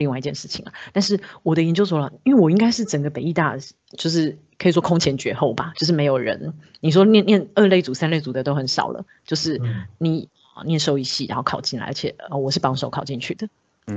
[0.00, 3.56] 另外一件事情了，但是我的研究所了，因为我应该是整个北艺大，
[3.96, 9.60] 就是可以说空前绝后吧，就是没有人，你说念念二类组、三类组的都很少了，就是
[9.98, 10.28] 你
[10.64, 13.48] 念兽医系，然后考进来，而且呃我是榜首考进去的，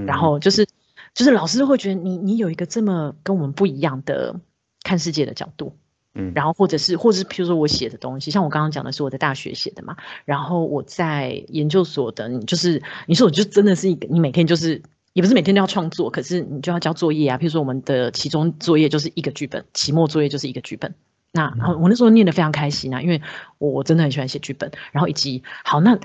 [0.05, 0.67] 然后就是
[1.13, 4.39] 就是老师会觉得你你有一个这么跟我们不一样的
[4.83, 5.75] 看世界的角度，
[6.13, 14.81] 嗯，然后或者是或者是譬如说我写的东西，像我刚刚讲的是我在大学写的嘛，然后我在研究所的，你就是你说我就真的是一个，你每天就是。
[15.13, 17.37] 也不是每天都要创作，可是你就要交作业啊。
[17.37, 20.95] 譬如说，我们的期中作业就是一个剧本，期末作业就是一个剧本。
[21.33, 23.21] 那我那时候念得非常开心啊，因为
[23.57, 24.71] 我真的很喜欢写剧本。
[24.93, 25.99] 然后以及好，那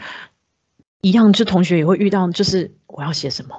[1.03, 3.55] 一样，就同学也会遇到，就是我要写什么，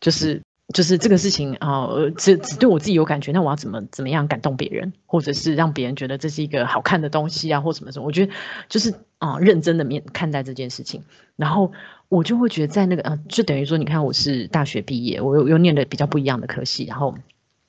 [0.00, 0.40] 就是
[0.74, 1.88] 就是这个事情啊，
[2.18, 8.04] 只只对我自己有感觉，那我要怎么怎么样感动别人，或者是让别人觉得这是一个好看的东西啊，或什么什么？
[8.04, 8.32] 我觉得
[8.68, 11.02] 就是啊，认真的面看待这件事情，
[11.36, 11.72] 然后。
[12.10, 17.16] 我就会觉得在那个呃，就等于说，你看我是大学毕业，我又又念的比较不一样的科系，然后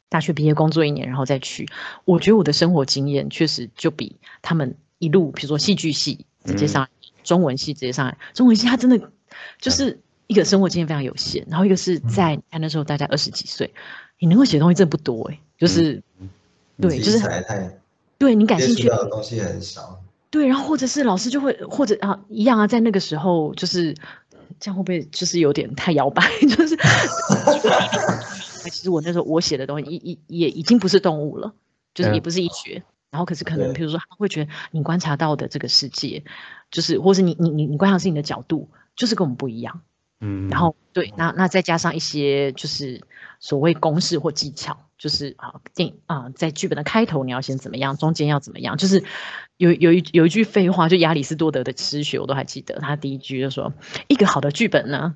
[0.07, 1.67] 大学毕业工作一年，然后再去，
[2.03, 6.87] 我觉得我的生活经验确实就比他们一路，比如说戏剧系直接上，
[7.23, 9.09] 中文系直接上来，中文系他真的
[9.57, 13.73] 就是一个生活经验非常有限，然后一个是在那时候大概二十几岁，
[14.19, 16.01] 你能够写东西真的不多哎，就是
[16.79, 17.79] 对，就是太
[18.17, 23.95] 对你感兴趣的东西很少，对，然后或者是老师就会或者啊一样啊，在那个时候就是。
[24.57, 26.23] 这样会不会就是有点太摇摆？
[26.47, 26.77] 就是，
[28.69, 31.53] 其实我那时候我写的东西，也也已经不是动物了，
[31.93, 32.81] 就是也不是医学。
[33.11, 36.23] 然后可是可能，比如说他会觉得你观察到的这个世界，
[36.71, 39.81] 就是或是你你你你观察是你的角度，就是跟我们不一样。
[40.21, 43.01] 嗯，然后对，那那再加上一些就是
[43.39, 49.03] 所谓公式或技巧，就是啊电啊在剧本的开头你要先怎么样，中间要怎么样，就是
[49.57, 53.73] 有有一有一句废话，就亚里士多德的诗学我都还记得，他第一句就说
[54.07, 55.15] 一个好的剧本呢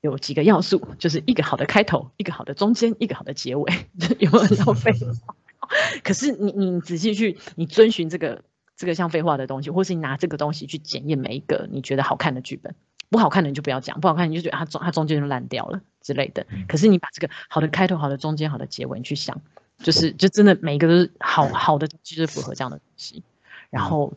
[0.00, 3.72] 有几个要素，就是一个好的开头，一个好的中间，一个好的结尾，
[4.18, 5.34] 有没有废话？
[6.02, 8.42] 可是你你仔细去你遵循这个
[8.76, 12.74] 这个像废话的东西，或是你拿这个东西去检验每一个你觉得好看的剧本。
[13.10, 16.46] 不好看的你就不要讲，不好看你就觉得它中它中间就烂掉了之类的。
[16.68, 19.42] 可是你把这个好的开头、好的中间、好的结尾你去想，
[19.78, 23.22] 就是就真的每一个都是好好的，就是符合这样的东西。
[23.68, 24.12] 然后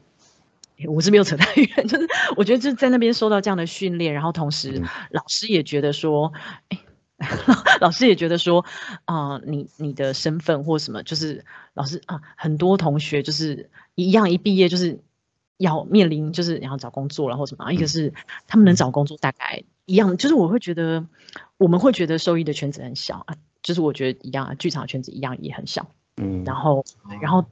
[0.87, 6.31] 我是没有扯太远，就是我觉得就是在那边受到这样的训练，然后同时老师也觉得说，
[6.69, 6.79] 哎，
[7.81, 8.63] 老师也觉得说，
[9.05, 11.43] 啊，你你的身份或什么，就是
[11.73, 14.99] 老师啊，很多同学就是一样一毕业就是。
[15.57, 18.13] 要面临就是然后找工作然后什么，一个是
[18.47, 21.05] 他们能找工作大概一样，就是我会觉得
[21.57, 25.87] 我们会觉得收益的圈子很小啊，就是我觉得一样啊，剧场圈子一样也很小，
[26.17, 26.83] 嗯，然后
[27.21, 27.45] 然后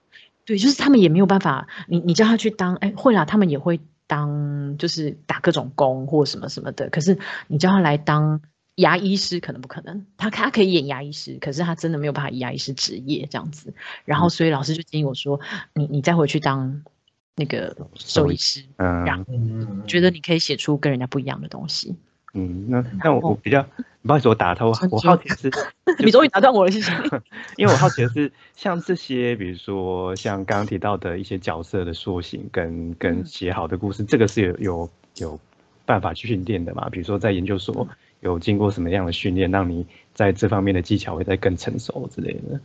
[0.46, 8.42] 对，就是他们也没有办法，你你叫他去当哎会啦，他们也会当就是打各种工或什么什么的，可是你叫他来当
[8.76, 13.74] 牙医师可能不可能，他他可以演牙医师，可是他真的没有办法以牙医师职业这样子，
[14.06, 15.40] 然后所以老师就建议我说，
[15.74, 16.84] 你你再回去当。
[17.36, 19.26] 那个兽医师，嗯，然后
[19.88, 21.96] 觉得你可以写出跟人家不一样的东西。
[22.34, 23.62] 嗯，那那我我比较
[24.04, 25.52] 不好意思，我打断，我好奇的是，
[26.00, 26.92] 你终于打断我了，谢谢。
[27.58, 35.40] 因为我好奇的是，像这些，比如说像刚刚提到的一些角色的塑形，跟跟写好的故事，这个是有有有
[35.86, 36.90] 办法去训练的嘛？
[36.90, 37.86] 比如说在研究所
[38.22, 42.60] 有经过什么样的训练，让你在这方面的技巧会再更成熟之类的？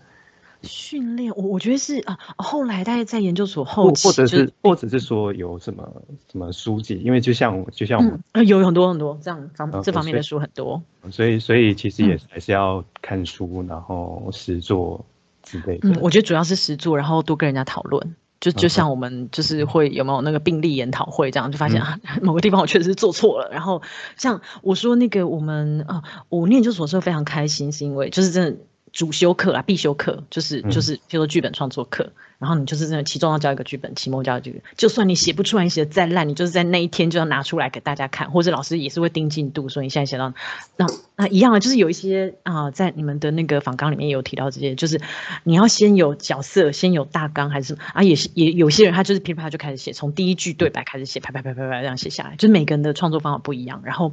[0.62, 15.05] 训练我我觉得是啊，后来大概在研究所后期，或者是或者是说有什么什么书籍，因为就像就像我呃有很多很多这样方这方面的书很多，所以所以其实也还是要看书，然后实做
[15.43, 15.89] 之类的。
[15.89, 23.83] 嗯，我觉得主要是实做，然后多跟人家讨论，就就像我们就是会有没有那个病例研讨会这样，就发现啊某个地方我确实是做错了，然后
[24.16, 28.59] 像我说那个我们啊，我念研究所时候非常开心，是因为就是真的。
[28.97, 40.33] 主修课啊，必修课就是就是，譬如说剧本创作课，然后你就是在期中要交一个剧本，期末交一个，就算你写不出来，你写的再烂，你就是在那一天就要拿出来给大家看，或者老师也是会盯进度，说你现在写到
[40.78, 44.99] 那那一样啊，就是有一些啊，在你们的那个访纲里面也有提到这些，就是
[45.45, 53.83] 你要先有角色，先有大纲，还是啊，也是也有些人他就是噼里啪就开始写，从第一句对白开始写，啪啪啪啪啪这样写下来，就是每个人的创作方法不一样。
[53.84, 54.10] 然后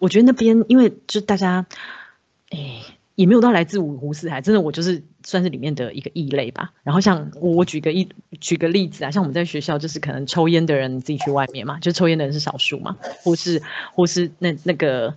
[0.00, 1.64] 我觉得那边因为就大家，
[2.50, 2.82] 哎。
[3.16, 6.72] 也没有到来自五湖四海，真的我就是算是里面的一个异类吧。
[6.84, 8.08] 然后像我我举个一
[8.40, 13.60] 举个例子啊，像我们在学校就是可能抽烟的人自己去外面嘛，就抽烟的人是少数嘛，或是
[13.94, 15.16] 或是那那个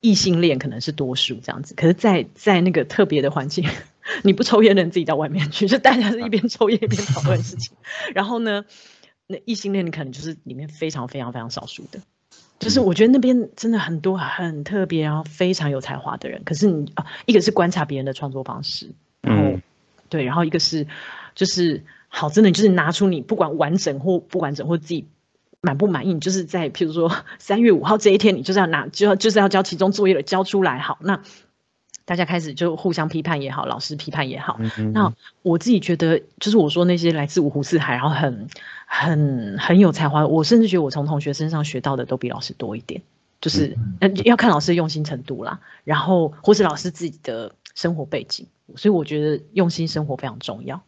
[0.00, 1.74] 异性恋可能是多数这样子。
[1.74, 3.66] 可是，在在那个特别的环境，
[4.22, 7.74] 你不抽烟的人自己到外面去，就大家是一边抽烟一边讨论事情。
[8.14, 8.66] 然后呢，
[9.26, 12.00] 那异性恋可能就是里面非常非常非常少数的，
[12.62, 16.42] 就是我觉得那边真的很多很特别，然后非常有才华的人。
[16.44, 19.58] 可是你啊，一个是观察别人的创作方式，然后
[20.08, 20.86] 对，然后一个是
[21.34, 25.06] 就是好，真的就是拿出你不管完整或不完整或自己。
[25.64, 26.18] 满不满意？
[26.18, 30.80] 就是在譬如说三月五号这一天，你就是要拿，就要就是要交期中作业了，交出来。
[30.80, 31.22] 好，那
[32.04, 34.58] 大家开始就互相批判也好，老师批判也好。
[34.92, 38.48] 那我自己觉得，就是我说那些来自五湖四海，然后很
[38.94, 43.00] 很很有才华，我甚至觉得我从同学身上学到的都比老师多一点。
[43.40, 43.76] 就是
[44.24, 48.46] 要看老师的用心程度啦，然后或是老师自己的生活背景，
[48.76, 50.80] 所以我觉得用心生活非常重要。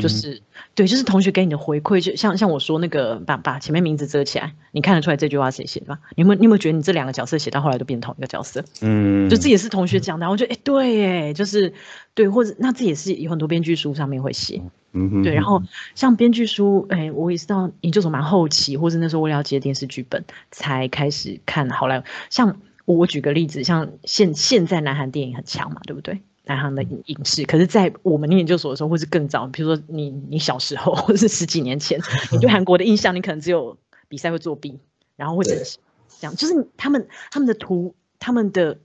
[0.00, 0.42] 就是
[0.74, 5.98] 对，就是同学给你的回馈，就像像我说那个，把把前面名字遮起来，你看得出来这句话谁写的吗？
[6.16, 8.64] 你有没有你有没有觉得你这两个角色写到后来都变同一个角色？
[8.80, 11.72] 嗯，就这也是同学讲的，我觉得哎对哎，就是
[12.14, 14.60] 对，或者那这也是有很多编剧书上面会写，
[14.92, 15.62] 嗯对，然后
[15.94, 22.02] 像编剧书，哎，我也是到研究所蛮后期，或是那时候我了解电视剧本才开始看好莱坞。
[22.30, 26.20] 像我举个例子，像现现在南韩电影很强嘛，对不对？
[26.46, 32.00] 南航的影视，可是，在我们念研究所的时候，或是更早，比如说你你小时候，或者是十几年前，
[32.30, 33.76] 你对韩国的印象，你可能只有
[34.08, 34.78] 比赛会作弊，
[35.16, 35.78] 然后或者是
[36.20, 38.78] 这样，就是他们他们的图，他们的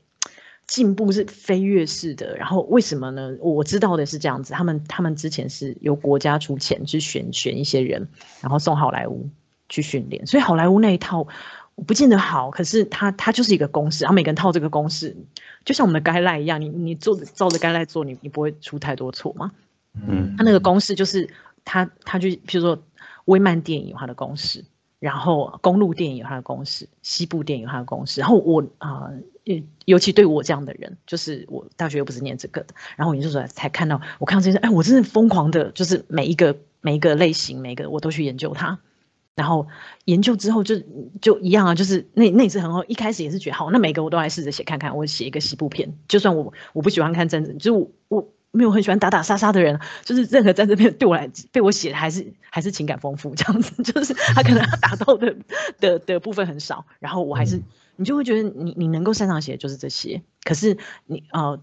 [0.66, 2.36] 进步是飞跃式的。
[2.36, 3.38] 然后为什么呢？
[3.40, 8.08] 我知道的是这样子，他们他们之前是由国家出钱去选选一些人，
[8.42, 9.30] 然后送好莱坞
[9.70, 11.28] 去训练，所以好莱坞那一套。
[11.88, 15.16] 不见得好，可是它它就是一个公式，然后每个人套这个公式，
[15.66, 19.52] 就像我们的该赖一样，你你做照着该赖做，你你不会出太多错嘛。
[20.08, 21.30] 嗯，他那个公式就是
[21.66, 22.82] 他他就比如说
[23.26, 24.64] 微漫电影有它的公式，
[25.00, 29.10] 然后公路电影有它的公式，西部电影有它的公式，然后我啊，
[29.86, 38.80] 尤其对我这样的人，就是我大学又不是念这个的，然后我研究所才看到，我看到这些，哎，我真的疯狂的，就是每一个每一个类型，每个我都去研究它。
[39.42, 39.68] 然后
[40.06, 40.76] 研究之后就
[41.20, 44.96] 就一样啊，就是那那也是很好，一开始也是觉得好，那每个我都来试着写看看。
[44.96, 55.36] 我写一个西部片，就算我我不喜欢看战争，就是我我没有很喜欢打打杀杀的人，就是任何战争片对我来被我写的还是还是情感丰富这样子， 就是他可能他打到的
[55.80, 57.60] 的的部分很少，然后我还是
[57.96, 60.78] 你就会觉得你你能够擅长写的就是这些，可是
[61.08, 61.60] 你呃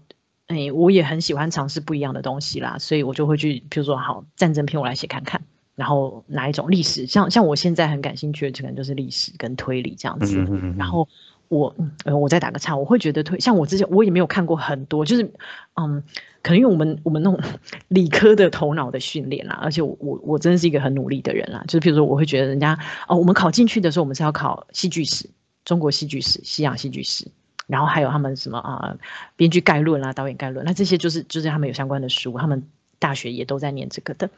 [0.47, 5.41] 哎我也很喜欢尝试不一样的东西啦，所以我就会去比如说好战争片我来写看看。
[5.79, 10.37] 然后哪一种历史，像像我现在很感兴趣的，可能就是历史跟推理这样子。
[10.77, 11.07] 然后
[11.47, 11.73] 我，
[12.03, 15.23] 呃，我再打个岔，我会觉得推，像我之前我也没有看过很多，就是，
[15.75, 16.03] 嗯，
[16.43, 17.39] 可能因为我们我们那种
[17.87, 22.77] 理科的头脑的训练啦，而且我我我真的是一个很努力的人啦，就是比如说我会觉得人家
[23.07, 25.29] 哦，我们考进去的时候，我们是要考戏剧史、
[25.63, 27.25] 中国戏剧史、西洋戏剧史，
[27.67, 28.97] 然后还有他们什么啊，
[29.37, 32.67] 编剧概论啊、导演概论，那这些就是就是他们有相关的书，他们
[32.99, 34.29] 大学也都在念这个的。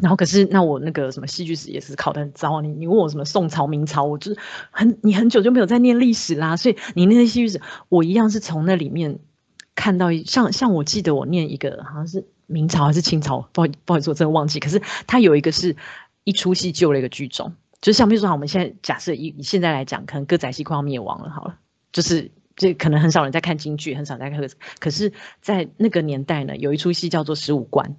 [0.00, 4.40] 然后可是那我那个什么戏剧史也是考得很糟，你你问我什么宋朝明朝，我就是
[4.70, 9.18] 很你很久就没有在念历史啦，所以你那些戏剧史我一样是从那里面
[9.74, 15.74] 看到一像像我记得我念一个好像是明朝还是清朝，不好不好意思我真的忘记，可是他有一个是
[16.22, 21.56] 一出戏救了一个剧种，就像比如说我们现在假设以以现在来讲，可能歌仔戏快要灭亡了，好了，
[21.92, 24.40] 就是这可能很少人在看京剧，很少在看，
[24.78, 27.96] 可是在那个年代呢，有一出戏叫做十五关。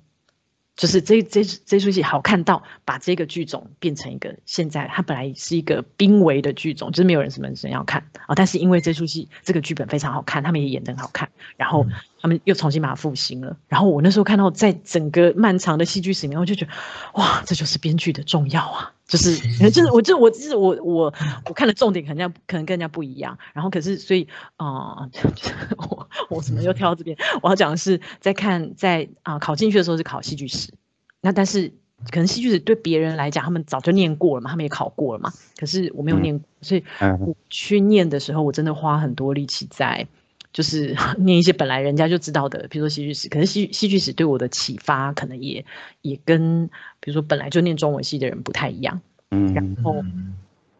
[0.75, 8.33] 就是这这这出戏好看到把这个剧种变成一个现在它本来是一个濒危的剧种，就是没有人什么人要看啊。
[8.35, 11.85] 但是因为这出戏这个剧本非常好看，他们也演得很好看，然后
[12.23, 13.55] 他们又重新把它复兴了。
[13.67, 16.71] 然后我那时候看到在整个漫长的戏剧史里面，我就觉得
[17.15, 18.93] 哇，这就是编剧的重要啊！
[19.05, 19.35] 就是
[19.69, 21.13] 就是我就我就是我我
[21.45, 23.37] 我看的重点可能可能跟人家不一样。
[23.51, 24.25] 然后可是所以
[24.55, 25.09] 啊，
[25.77, 27.17] 我我怎么又跳到这边？
[27.41, 30.73] 我要讲的是在看在啊考进去的时候是考戏剧史。
[31.19, 31.73] 那但是
[32.09, 35.33] 可能戏剧史对别人来讲，他们早就念过了嘛，他们也考过了嘛。
[35.57, 36.83] 可是我没有念，所以
[37.19, 40.07] 我去念的时候，我真的花很多力气在，
[40.53, 43.27] 就是 念一些本来人家就知道的，比如说戏剧史。
[43.27, 45.65] 可是戏戏剧史对我的启发，可能也
[46.01, 46.67] 也跟
[47.01, 49.01] 比如说本来就念中文系的人不太一样。
[49.31, 49.95] 嗯，然后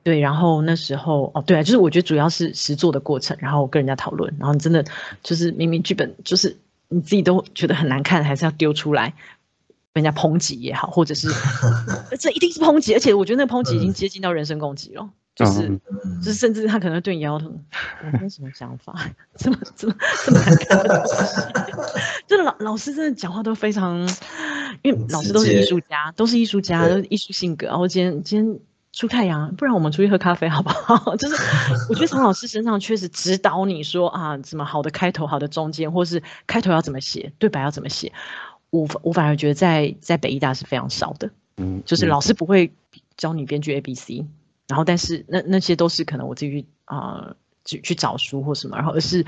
[0.04, 4.86] 对，然后那时候哦，对啊，就是我觉得主要是实作的过程，然后跟人家讨论，然后你真的
[5.24, 6.56] 就是明明剧本就是
[6.90, 9.14] 你自己都觉得很难看，还是要丢出来。
[9.94, 11.28] 人家抨击也好，或者是
[12.20, 15.68] 这一定是抨击，而且我觉得那个抨击已经接近到人身攻击了，就是
[16.22, 18.94] 就是甚至他可能对你摇头，你有什么想法？
[19.36, 21.16] 这么这么这么难看的东西，
[22.28, 24.00] 就老老师真的讲话都非常，
[24.84, 27.66] 因为老师都是艺术家，都是艺术家，都是艺术性格。
[27.68, 28.60] 然后今天今天
[28.92, 31.16] 出太阳，不然我们出去喝咖啡好不好？
[31.18, 31.36] 就是
[31.90, 38.14] 我觉得从老师身上确实指导你说啊，什么好的开头、好的中间，或是开头要怎么写，对白要怎么写。
[38.70, 42.72] 我我反而觉得在在北艺大是非常少的，嗯，就是老师不会
[43.18, 44.26] 教你编剧 A B C，
[44.74, 49.24] 然后但是那那些都是可能我自己去啊去去找书或什么，然后而是。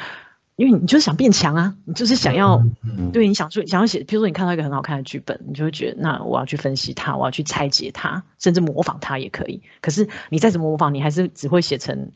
[0.58, 2.64] 因为你就是想变强啊，你就是想要，
[3.12, 9.62] 对，你想说想要写，比如说你看到一个很好看的剧本，你就会觉得那我要去分析它，我要去拆解它，甚至模仿它也可以。
[9.82, 12.10] 可是你再怎么模仿，你还是只会写成，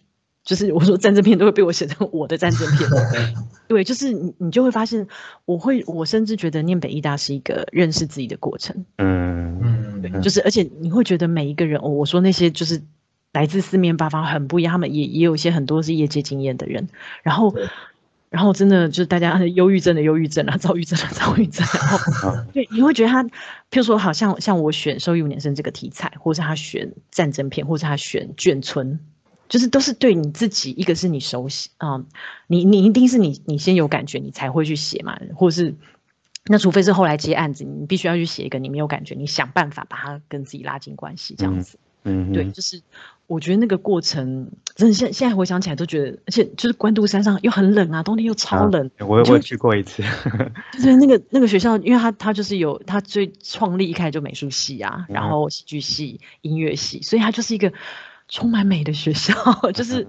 [0.45, 2.89] 就是我说战争片都会被我写成我的战争片。
[3.67, 5.05] 对，就是你你就会发现，
[5.43, 8.85] 我会我甚至觉得念北艺大是一个认识自己的过程。
[8.99, 12.81] 嗯嗯，对，就是而且你会觉得每一个人，我说那些就是
[13.33, 16.87] 来自四面八方很不一样，他们也也有一些很多是业界经验的人，
[17.23, 17.55] 然后。
[18.31, 21.65] 然后真的就是大家忧郁症的忧郁症啊，躁郁症的躁郁症。
[21.73, 23.31] 然后 对，你会觉得他，譬
[23.77, 28.99] 如说，好像像我选《收益五年生》这个题材，或者他选战争片，或者他选眷村，
[29.47, 32.05] 就是都是对你自己，一个是你熟悉啊，
[32.45, 35.73] 你你一定是你你先有感觉，你才会去写嘛，或者是
[36.45, 41.79] 那除非是后来接案子，你必须要去写一个你没有感觉，你想办法把它跟自己拉近关系这样子。
[42.03, 42.79] 嗯，对，就是
[43.29, 48.89] 我觉得那个过程， 真的现现在回想起来都觉得，而且就是关渡山上又很冷啊，冬天又超冷。
[48.97, 50.01] 我我去过一次，
[50.73, 57.71] 就是那个那个学校，因为他他就是有他最创立一开始就美术系啊，然后戏剧系、音乐系，所以他就是一个
[58.27, 59.33] 充满美的学校，
[59.73, 60.07] 就是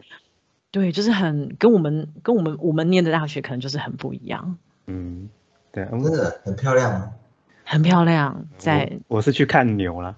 [0.71, 4.57] 对，就是很跟我们跟我们我们念的大学可能就是很不一样。
[4.87, 5.29] 嗯，
[5.73, 7.13] 对，真的很漂亮，
[7.65, 8.47] 很漂亮。
[8.57, 10.17] 在我是去看牛了。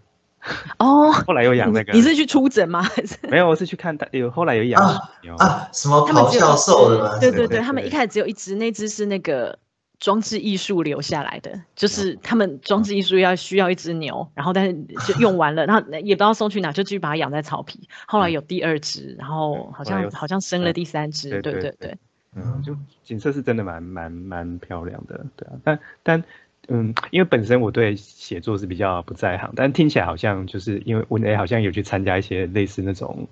[0.78, 2.82] 哦，后来又养那个，你是去出诊吗？
[2.82, 3.48] 还是没有？
[3.48, 4.82] 我是去看他有后来有养
[5.22, 5.68] 牛啊？
[5.72, 7.18] 什么咆哮兽的吗？
[7.20, 9.56] 对对对，他们一开始只有一只，那只是那个
[10.00, 14.74] 装置艺术留下来的，就是他们装置艺术要需要一只牛，然后但是
[15.06, 17.88] 就用完了，然后也不知道送去哪，就继续把它养在草皮。
[18.06, 21.96] 后来有第二只，然后好像好像生了第三只，对对对，
[22.34, 26.24] 嗯，就景色是真的蛮蛮蛮漂亮的，对啊，但但。
[26.68, 33.26] 嗯，因为本身我对写作是比较不在行，但听起来好像就是因为文 A 好像有去参加一些类似那种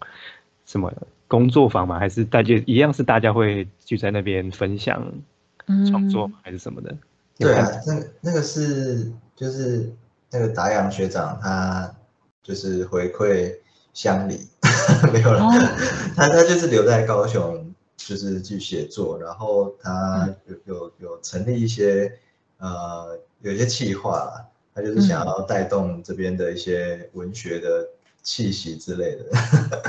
[0.66, 0.92] 什么
[1.28, 5.12] 工作坊嘛，还是大家一样是大家会聚在那边分享
[5.88, 6.92] 创作还是什么的？
[7.38, 9.92] 对啊，那那个是就是
[10.32, 11.94] 那个达阳学长他
[12.42, 13.54] 就是回馈
[13.94, 14.40] 乡里
[15.14, 15.40] 没有了，
[16.16, 22.12] 他他就是留在高雄就是去写作，然后他有有有成立一些。
[22.60, 27.88] 呃，有一些企划啦，他就是想要带动这边的一些文学的
[28.22, 29.24] 气息之类的。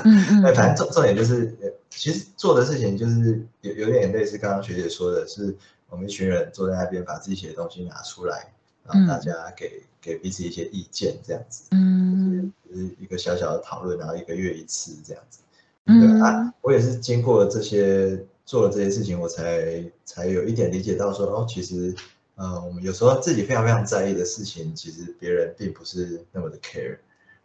[0.05, 0.41] 嗯嗯。
[0.43, 1.53] 那反正重重点就是，
[1.89, 5.53] 其实做的事情就是有有点类似刚刚学姐说的，是
[5.89, 8.53] 我们一群人坐在那边把自己写的东西拿出来，
[8.85, 11.63] 然后大家给给彼此一些意见，这样子。
[11.71, 12.53] 嗯。
[12.69, 15.41] 就是一个小小的讨论，然后一个月一次这样子。
[15.87, 16.21] 嗯。
[16.21, 21.93] 啊，我也是经过这些做了这些事情，我才才有一点理解到说，哦，其实。
[22.41, 26.97] 呃，我们有时候自己非常非常在意的事情，其实别人并不是那么的 care。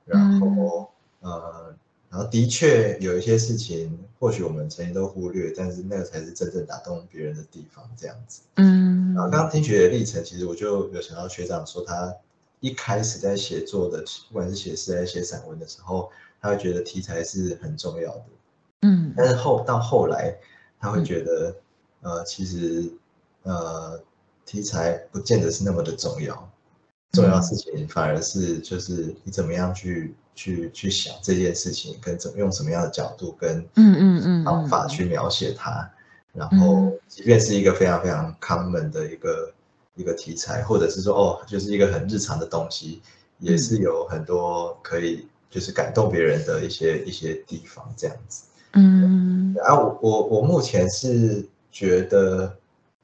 [0.06, 1.74] 然后，呃，
[2.08, 8.40] 然后的确有一些事情，或许我们曾经都忽略，但是那个才是真正打动别人的地方，这样子。
[8.54, 9.12] 嗯。
[9.14, 12.14] 然后刚刚听学的历程，其实我就有想到学长说，他
[12.60, 16.08] 一开始在写作的，不管是写诗还是写散文的时候，
[16.40, 18.24] 他会觉得题材是很重要的。
[18.80, 19.12] 嗯。
[19.14, 20.34] 但是后到后来，
[20.80, 21.54] 他会觉得，
[22.00, 22.90] 呃，其实，
[23.42, 24.00] 呃。
[24.46, 26.50] 题材不见得是那么的重要，
[27.12, 35.90] 重要事情反而是就是你怎么样去去去想这件事情，跟怎么用什么样的角度跟嗯嗯嗯方法去描写它，
[36.32, 39.52] 然后即便是一个非常非常 common 的一个
[39.96, 43.02] 一个题材，或者是说哦就是一个很日常的东西，
[43.40, 48.44] 也是有很多可以就是感动别人的一些一些地方这样子。
[48.74, 52.56] 嗯，啊我我我目前是觉得。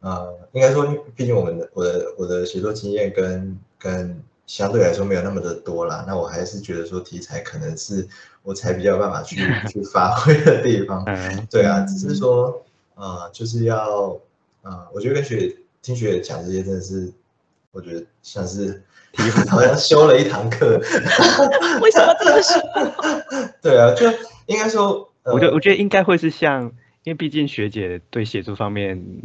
[0.02, 0.84] 呃，应该说，
[1.16, 8.06] 毕竟我们的我的我的写作经验跟跟相对来说没有那么的多啦，那我还是觉得说题材可能是
[8.42, 9.36] 我才比较有办法去
[9.70, 11.04] 去发挥的地方。
[11.48, 12.64] 对啊，只是说
[12.96, 14.18] 呃，就是要
[14.62, 17.12] 呃，我觉得跟学听学姐讲这些真的是，
[17.70, 18.82] 我觉得像是
[19.48, 20.78] 好像修了一堂课。
[21.80, 22.60] 为什么这么说？
[23.62, 24.10] 对啊，就
[24.46, 26.64] 应该说，我觉得我觉得应该会是像，
[27.04, 29.22] 因为毕竟学姐对写作方面。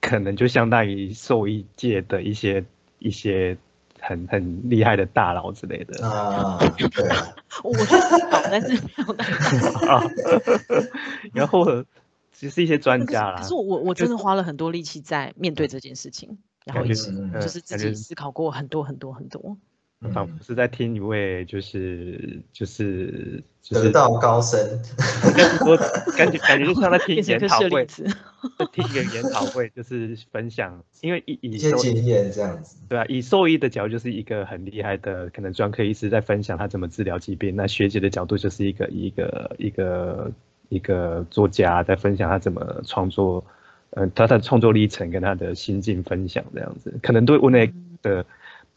[0.00, 2.64] 可能就相当于兽医界的一些
[2.98, 3.56] 一些
[4.00, 7.08] 很很厉害的大佬之类的啊，对
[7.62, 7.96] 我是
[8.30, 8.76] 好，但是
[9.86, 10.02] 啊，
[11.34, 11.84] 然后
[12.32, 13.36] 其实一些专家啦。
[13.36, 19.56] 可是我我真的花了很多力气在面对这件事情，然后一直就是自己思考过很多很多很多。
[20.12, 24.58] 仿佛是在听一位就是就是就是得道高僧，
[25.66, 25.76] 我
[26.16, 27.84] 感觉感觉就像在听一研讨会，
[28.72, 32.78] 听一个研讨会，就是分享，因为以以一些经验这样子。
[32.88, 40.32] 对啊，以兽医的角度就是一个很厉害的可能专科医师在分享他怎么治疗疾病，那学姐的角度就是一个一个一个
[40.70, 43.44] 一个作家在分享他怎么创作，
[43.90, 48.24] 嗯、他的创作历程跟他的心境分享这样子，可能对屋内的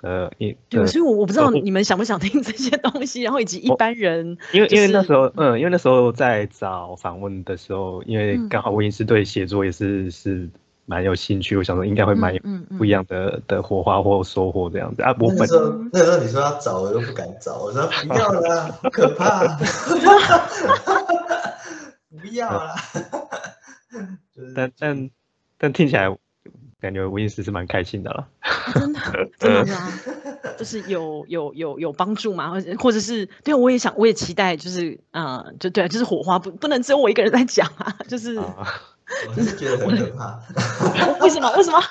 [0.03, 10.49] 呃一对，所以我我不知道呃你们想不想听这些东西，然后以及一般人，因为因为那时候，嗯，因为那时候在找访问的时候，因为嗯刚好我也是对写作也是是
[10.85, 12.37] 蛮有兴趣，我想说应该会蛮
[12.77, 15.15] 不一样的的火花或收获这样子啊。
[15.19, 17.55] 我本那时候，那时候你说要找，我又不敢找。
[17.61, 19.47] 我说不要啦，好 可怕，
[22.21, 22.75] 不要啦。
[24.35, 25.09] 就是但但
[25.57, 26.09] 但听起来
[26.83, 28.27] 感觉温医师是蛮开心的了。
[28.73, 28.99] 真的
[29.39, 29.93] 真的吗？
[30.59, 32.51] 就是有有有有帮助吗？
[32.51, 38.67] 或者或者是对，我也想，我也期待，就是呃，就对啊，就是火花不不能只有我一个人在讲啊，就是、啊，
[39.29, 40.43] 我是觉得很可怕。
[41.23, 41.81] 为什么为什么？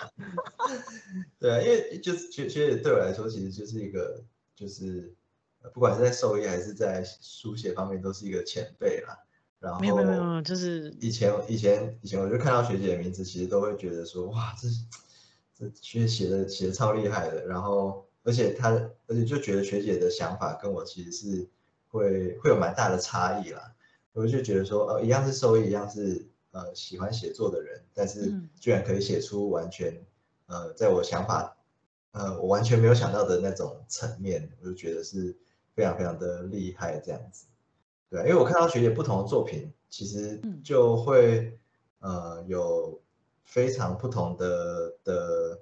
[1.40, 4.22] 对啊，因为就是觉觉得对我来说，其实就是一个
[4.54, 5.14] 就是
[5.62, 9.16] 呃不管是在兽医还是在书写方面，都是一个前辈啦。
[9.62, 14.68] 然后没有没有没有，就是以前以前以前我就看到学姐的名字，其实都会觉得说哇，这
[15.56, 17.46] 这学姐写的写的超厉害的。
[17.46, 18.70] 然后而且她
[19.06, 21.48] 而且就觉得学姐的想法跟我其实是
[21.86, 23.72] 会会有蛮大的差异啦。
[24.12, 30.04] 我就觉得说，呃，一样是兽医，一样是呃喜欢写作的人，但是嗯居然可以写出完全
[30.46, 31.56] 呃在我想法
[32.10, 35.36] 呃我完全没有想到的那种层面，我就觉得是
[35.74, 37.46] 非常非常的厉害这样子。
[38.12, 41.58] 对啊，因为我看到学姐不同的作品，其实嗯就会
[42.00, 43.00] 呃有
[43.42, 45.58] 非常不同的的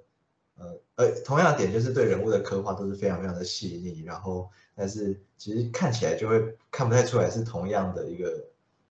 [0.57, 8.45] 呃呃同样的点，就是对人物的刻画都是非常非常的细腻，然后但是其实看起来就会看不太出来是同样的一个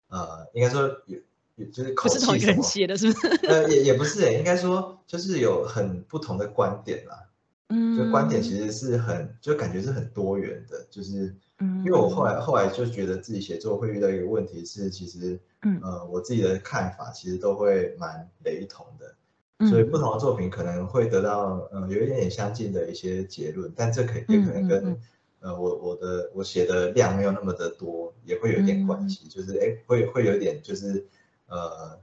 [0.07, 1.19] 呃，应该说有
[1.55, 3.45] 有就是口不是同一个人气什么，写的，是不是？
[3.45, 7.29] 呃也也不是诶，应该说就是有很不同的观点啦，
[7.69, 11.35] 嗯，就观点其实是很就感觉是很多元的，就是。
[11.63, 15.79] 嗯，因为我后来后来就觉得自己写作会遇到一个问题是，其实嗯。
[15.81, 19.15] 呃我自己的看法其实都会蛮雷同的，
[19.59, 24.99] 嗯所以不同的作品可能会得到呃有一点点相近的一些结论，但这可也可能跟嗯嗯嗯。
[25.39, 31.05] 呃我我的我写的量没有那么的多，也会有一点关系，就是哎会会有一点就是
[31.47, 31.99] 呃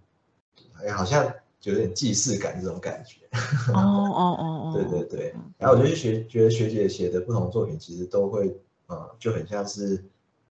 [0.84, 1.24] 哎好像
[1.62, 3.26] 有点既视感这种感觉。
[3.72, 8.54] 哦哦哦哦， 对对对，然后我就去学，觉得学姐写的不同作品其实都会，
[8.90, 10.04] 呃，就很像是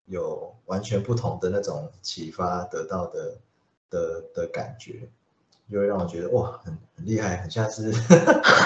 [0.06, 3.38] 有完全不同的那种启发得到的
[3.90, 5.10] 的的感觉，
[5.70, 7.92] 就会让我觉得哇，很很厉害，很像是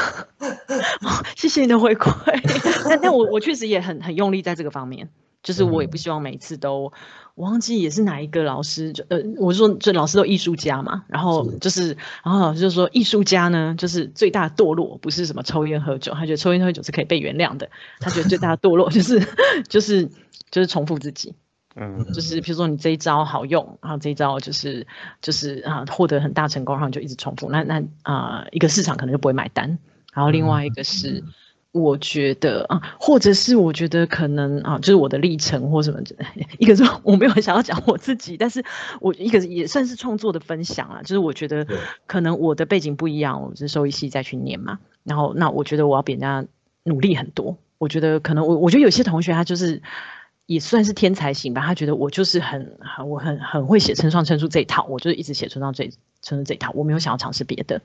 [1.36, 2.14] 谢谢你的回馈，
[2.88, 5.10] 但但我我确实也很很用力在这个方面，
[5.44, 6.00] 就是我也不嗯。
[6.00, 6.92] 希望每次都，
[7.36, 11.90] 我忘记也是哪一个老师，就呃，我说这老师都艺术家嘛，然后就是，
[12.24, 19.22] 然后老师就说艺术家呢，就是最大的堕落不是什么抽烟喝酒，他觉得抽烟喝酒是可以被原谅的，他觉得最大的堕落 就是
[19.68, 20.10] 就是
[20.50, 21.36] 就是重复自己，
[21.76, 22.06] 嗯。
[22.14, 24.88] 就是比如说你这一招好用，然后这一招就是
[25.22, 29.78] 就是啊获得很大成功，然后就一直重复，那那啊、一个市场可能就不会买单，
[30.14, 31.24] 然后另外一个是。
[31.74, 36.16] 我觉得啊，或者是我觉得可能啊，就是我的历程或什么的，
[36.60, 38.64] 一个是我没有想要讲我自己，但是
[39.02, 41.66] 我一个也算是创作的分享啊，就是我觉得
[42.06, 46.46] 可能我的背景不一样，我是兽医系再去念嘛，然后那我觉得我要比人家
[46.84, 49.82] 努力很多，我觉得可能我我觉得有些同学他就是
[50.46, 55.90] 也算是天才型吧，他觉得我就是很很我很很会写陈创陈述这一套，我就是一直写陈创这
[56.22, 57.82] 陈述这一套，我没有想要尝试别的。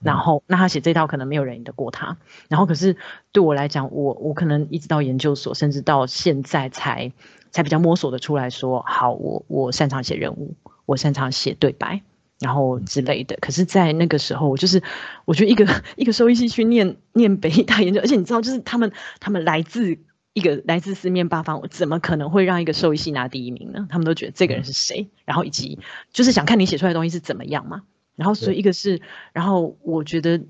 [0.00, 2.16] 然后，那他写这套可能没有人赢得过他。
[2.48, 2.96] 然后，可是
[3.32, 7.12] 对我来讲，我我可能一直到研究所，甚至到现在才
[7.50, 10.54] 才比较摸索的出来说，好，我我擅长写人物，
[10.86, 12.02] 我擅长写对白，
[12.38, 13.36] 然后之类的。
[13.40, 14.82] 可是，在那个时候，我就是
[15.24, 19.98] 我觉得一个一个兽医系去念念北医大研究，而且你知道，就是他们他们来自
[20.32, 23.88] 一个来自四面八方，我怎么可能会让一个兽医系拿第一名呢？
[23.90, 25.80] 他们都觉得这个人是谁，然后以及
[26.12, 27.82] 就是想看你写出来的东西是怎么样嘛。
[28.18, 29.00] 然后，所以一个是，
[29.32, 30.40] 然后我觉得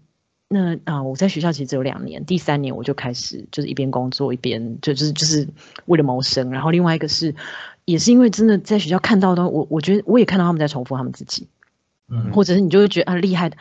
[0.49, 5.47] 那啊、我在学校其实只有两年，第三年我就开始就是一边工作一边就就是就是
[5.85, 6.51] 为了谋生。
[6.51, 7.35] 然后另外一个是，
[7.85, 11.47] 也是因为真的在学校看到的，我我觉得我也看到他们在重复他们自己，
[12.09, 13.59] 嗯或者是你就会觉得啊厉害的，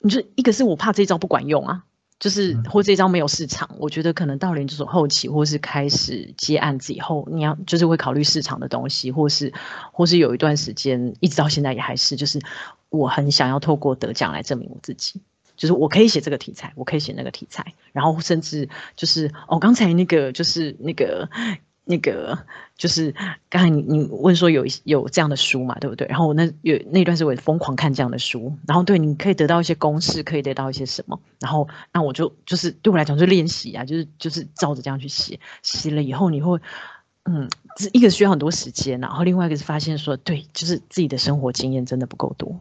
[0.00, 1.84] 你就一个是我怕这一招不管用啊。
[2.18, 9.54] 就是嗯或这一招没有市场，我觉得可能到研究所后期，或是开始接案子以后，你要就是会考虑市场的东西，或是
[9.90, 12.38] 或是有一段时间，一直到现在也还是，就是
[12.90, 15.20] 我很想要透过得奖来证明我自己。
[15.56, 21.28] 就是我可以写这个题材，我可以写那个题材，然后甚至就是哦，刚才那个就是那个
[21.84, 22.38] 那个
[22.78, 23.14] 就是
[23.50, 26.06] 刚才你你问说有有这样的书嘛，对不对？
[26.08, 36.58] 然后我那有那段时间我疯狂看这样的书，然后对你可以得到一些公式，可以得到一些什么，然后那我就就是对我来讲就练习啊，就是就是照着这样去写，写了以后你会
[37.24, 37.50] 嗯，
[37.92, 42.58] 一个需要很多时间，然后另外一个是发现说，对，就是自己的生活经验真的不够多。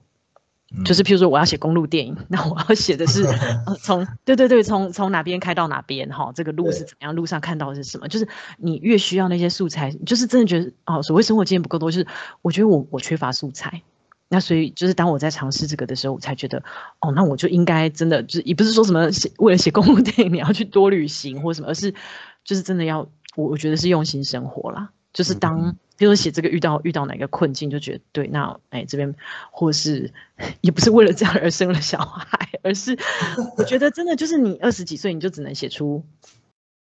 [0.85, 3.25] 就是譬如说，我要写公路电影，那我要写的是
[3.81, 8.07] 从对对对，从从哪边开到哪边哈，这个路是怎么样，路上看到的是什么？
[8.07, 8.27] 就是
[8.57, 12.07] 你越需要那些素材，就是真的觉得哦，所谓生活经验不够多，就是
[12.41, 13.81] 我觉得我我缺乏素材。
[14.31, 16.61] 那所以就是当我在尝试这个的时候，我才觉得
[16.99, 21.91] 哦，那我就应该真的就是也不是说什么写为了写公路电影你要去多旅行或什么，而是
[22.43, 22.99] 就是真的要
[23.35, 24.91] 我我觉得是用心生活啦。
[25.13, 29.15] 就是当，比如说写这个遇到遇到哪个困境，就觉得对，那哎这边
[29.51, 30.13] 或是
[30.61, 32.97] 也不是为了这样而生了小孩，而是
[33.57, 36.03] 我觉得真的就是你二十几岁你就只能写出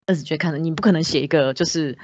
[0.07, 1.99] 二十岁看的，你不可能写一个就是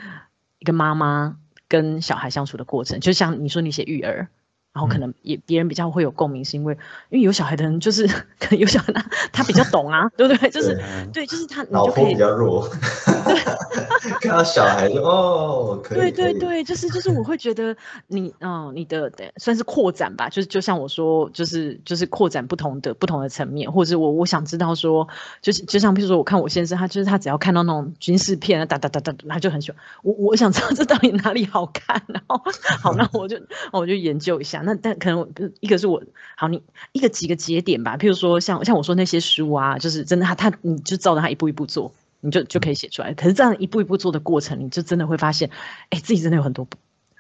[0.58, 4.28] 一个妈妈跟小孩相处的过程，就像你说你写育儿。
[4.72, 6.74] 然后可能也别人比较会有共鸣，是因为
[7.08, 9.02] 因为有小孩的人就是可能有小孩他
[9.32, 10.48] 他比较懂啊， 对不对？
[10.50, 10.80] 就是
[11.12, 12.68] 对，就是他你就可以比较弱，
[14.20, 15.98] 看到小孩就哦，可以。
[15.98, 25.08] 对对对，就是就是我会觉得你嗯你的算是扩展吧，就是就像我说，就是就是扩展不同的不同的层面，或者我我想知道说，
[25.42, 29.80] 就是就像比如说我看我先生，他就是他只要看到那种军事片啊哒哒哒哒，他就很喜欢。
[30.02, 32.40] 我我想知道这到底哪里好看，然后
[32.80, 33.36] 好那我就
[33.72, 34.59] 我就研究一下。
[34.64, 36.02] 那但可能一个是我
[36.36, 43.12] 好，你一个几个节点吧，譬如说像像我说那些书啊，就是真的他他你就照着他一步一步做，你就就可以写出来。
[43.14, 45.50] 可是这样一步一步做的过程，你就真的会发现，
[45.90, 46.76] 哎，自己真的有很多不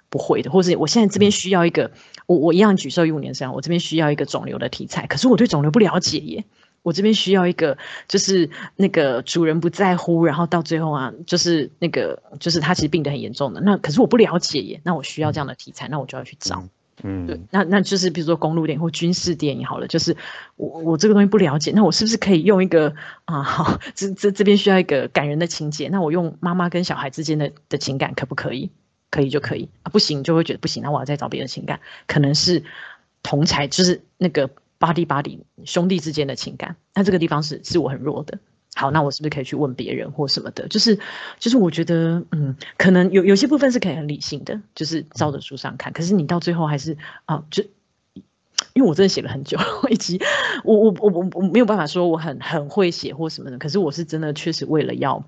[0.08, 1.90] 不会的，或者我现在这边需要一个，
[2.26, 6.44] 我我一样举寿一五年生，我这边需要一个肿瘤的题材，可是我对肿瘤不了解耶，
[6.82, 16.60] 我这边需要一个就是那个主人不在乎，然后到最后啊，就是那个就是他其实病得很严重的，那可是我不了解耶，那我需要这样的题材，那我就要去找。
[16.60, 16.70] 嗯，
[17.02, 20.16] 嗯，那那就是比如说公路电影或军事电影好了，就是
[20.56, 28.70] 我我这个东西不了解，那我是不是可以用一个啊好，这这这边需要一个感人的情节，那我用妈妈跟小孩之间的的情感可不可以？
[29.10, 32.62] 可以就可以啊，不行就会觉得不行，那我要再找别的情感，可能是
[33.24, 38.38] 同才，就是那个 body body 兄弟之间的情感，那这个地方是是我很弱的。
[38.74, 40.66] 好，那我是不是可以去问别人或什么的？
[40.68, 40.98] 就是，
[41.38, 45.92] 就是我觉得，嗯，可能有有些部分是可以很理性的，就是照着书上看。
[45.92, 47.62] 可是你到最后还是啊，就
[48.72, 49.58] 因为我真的写了很久，
[49.90, 50.20] 以及
[50.64, 53.58] 我我我我我没有办法说我很很会写或什么的。
[53.58, 55.22] 可是我是真的确实为了要，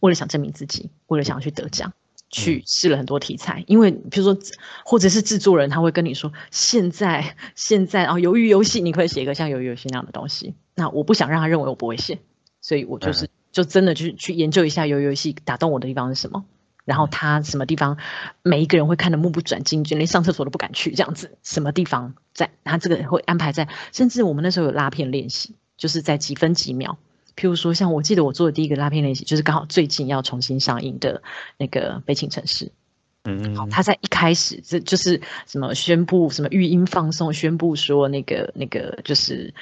[0.00, 1.92] 为了想证明自己，为了想要去得奖，
[2.30, 3.62] 去试了很多题材。
[3.68, 4.40] 因为比如说，
[4.84, 10.54] 或者是制作人他会跟你说，现在现在啊，鱿鱼游戏你可以写一个像鱿鱼游戏那样的东西。
[10.74, 12.18] 那我不想让他认为我不会写。
[12.66, 16.44] 所以我就是就真的去去研究一下游游戏打动我的地方是什么，
[16.84, 17.96] 然后他什么地方
[18.42, 21.38] 每一个人会看得目不转睛，就连上厕所都不敢去这样子。
[21.44, 26.98] 什么地方在他这个会安排在，甚至我们那时候有拉片练习，就是在几分几秒。
[27.36, 31.22] 譬如说，像我记得我做的第一个拉片练习，就是刚好最近要重新上映的
[31.56, 32.64] 那个《悲情城市》。
[33.26, 33.54] 嗯嗯。
[33.54, 39.54] 好，他在一开始这就是什么宣布什么语音放送，宣布说那个那个就是。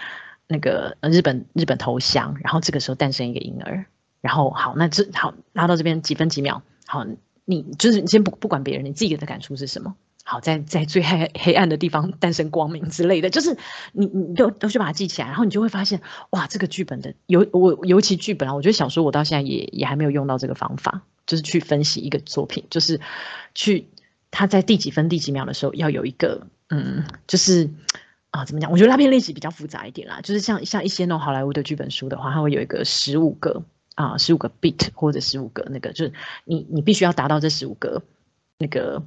[0.55, 3.87] 那个日本日本投降，然后这个时候诞生一个婴儿，
[4.21, 7.05] 然后好，那这好拉到这边几分几秒，好，
[7.45, 9.97] 你就是你先不不管别人，你自己的感触是什么？
[10.23, 13.59] 好，在在最黑黑暗的地方诞生光明之类的，就是
[13.93, 23.01] 你你都都去把它记起来，然后你就会发现，哇，这个剧本的尤我尤其剧本啊，我觉得小说我到现在也也还没有用到这个方法，就是去分析一个作品，就是
[23.57, 23.89] 去
[24.31, 27.69] 他在第几分第几秒的时候要有一个嗯，就是。
[28.35, 28.69] 啊，怎么讲？
[28.73, 33.63] 我觉得拉片练习比较复杂一点啦，就是像像一些那种好莱坞的剧本书的话，它会有一个十五个
[33.95, 36.13] 啊，十五个 beat 或者十五个那个，就是
[36.45, 38.03] 你你必须要达到这十五个
[38.59, 39.01] 那个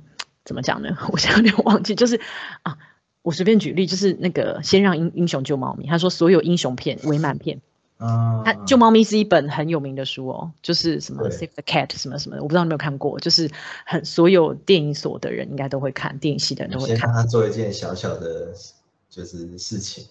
[0.45, 0.97] 怎么讲呢？
[1.11, 2.21] 我现在有点忘记，就是
[2.63, 2.77] 啊，
[3.21, 7.59] 我随便举例，就是那个先让英英雄救猫咪，他说所有英雄片伪满片，
[7.99, 13.51] 嗯，他救猫咪是一本很有名的书哦，就是什么 Save the Cat 什么什么的，我不知道你有没有看过，就是
[13.85, 16.95] 很所有电影所的人应该都会看，电影系的人都会看。
[16.95, 18.53] 先让他做一件小小的。
[19.09, 20.05] 就是事情，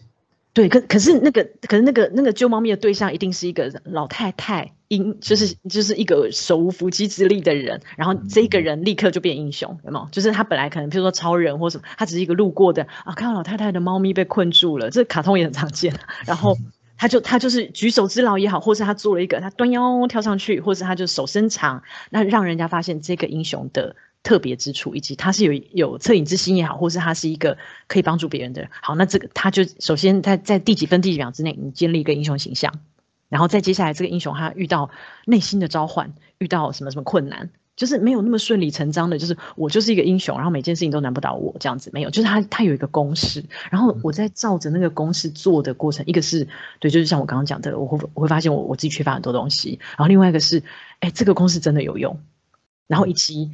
[0.52, 10.08] 对，可可是那个，可是那个那个救猫咪的对象一定是一个老太太，英就是就是一个手无缚鸡之力的人，然后这个人立刻就变英雄，有没有？
[10.10, 16.56] 就是他本来可能比如说超人或什么，他只是一个路过的啊，看到老太太的猫咪被困住了，这卡通也很常见，然后
[16.96, 23.94] 他就他就是举手之劳也好，或是他做了一个他端腰跳上去，或是他就手伸长，那让人家发现这个英雄的。
[24.26, 28.70] 特别之处，以及他是有有恻隐之心也好，或是他是一个可以帮助别人的人。
[28.82, 32.80] 好，那这个他就首先在在第几分第几秒之内，你建立一个英雄形象，
[33.28, 34.90] 然后再接下来这个英雄他遇到
[35.26, 37.50] 内心的召唤，遇到什么什么困难。
[37.76, 46.48] 就是没有那么顺理成章的，就是我就是一个英雄，然后每件事情都难不倒我这样子，没有，就是他他有一个公式，然后我在照着那个公式做的过程，一个是
[46.80, 50.62] 对，就是像我刚刚讲的，我会我会发现我我自己缺乏很多东西，然后另外一个是，
[51.00, 52.18] 哎，这个公式真的有用，
[52.86, 53.50] 然后以及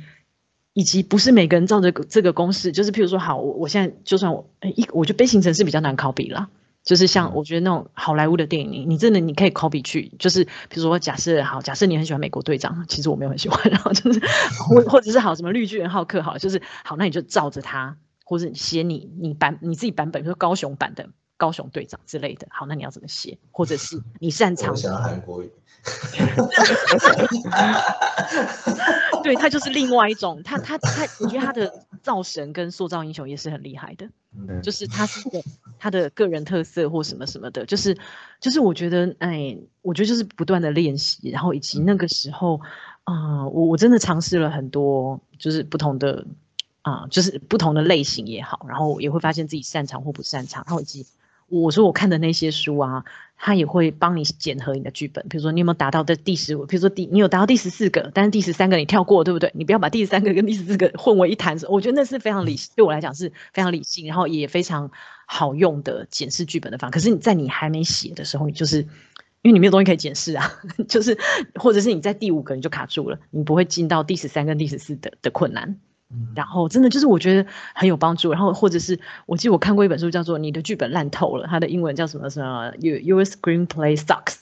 [0.75, 6.49] 以及不是每个人照着这个公式，就是譬如说，好，我我现在就算我一，我觉得悲情城市比较难考比了。
[6.85, 14.21] 就是像我觉得那种好莱坞的电影，你你真的你可以 copy 去，就是比如说假设好，假设你很喜欢美国队长，其实我没有很喜欢，然后就是
[14.59, 23.37] 或或者是好什么绿巨人浩克，好就是好，那你就照着他，或者写你你版你自己版本，比如说高雄版的高雄队长之类的，好，那你要怎么写？
[23.51, 24.71] 或者是你擅长？
[24.71, 25.53] 我想韩国语。
[29.25, 34.09] 对他就是另外一种，他他他，我觉得他的造神跟塑造英雄也是很厉害的，
[34.63, 35.43] 就是他是个
[35.81, 37.99] 他的个人特色或什么什么的，就是
[38.41, 42.61] 就是我觉得哎，我觉得就是不断的练习，然后以及那个时候
[43.03, 46.25] 啊，我我真的尝试了很多，就是不同的
[46.83, 51.09] 啊，就是不同的类型也好，然后也会发现自己擅长或不擅长，然后以及。
[51.61, 53.05] 我说我看的那些书啊，
[53.37, 55.27] 他也会帮你检核你的剧本。
[55.29, 59.53] 比如说你有没有达到的第十五，比如说第你有达到第十四个，但是第十三个你跳过，对不对？
[59.55, 61.59] 你不要把第十三个跟第十四个混为一谈。
[61.69, 64.91] 我觉得那是非常理，对我来讲是非常理性，然后也非常
[65.27, 66.95] 好用的检视剧本的方法。
[66.95, 68.79] 可是你在你还没写的时候，你就是
[69.43, 70.51] 因为你没有东西可以检视啊，
[70.89, 71.19] 就是
[71.57, 75.79] 或者是你在第五个你就卡住了，你不会进到第十三跟第十四的的困难。
[76.35, 84.37] 然后真的就是我觉得很有帮助，然后或者是我记得我看过一本书叫做《你的剧本烂透了》，它的英文叫什么什么 “your your screenplay sucks”，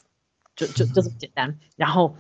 [0.57, 1.59] 就就就这么简单。
[1.77, 2.17] 然后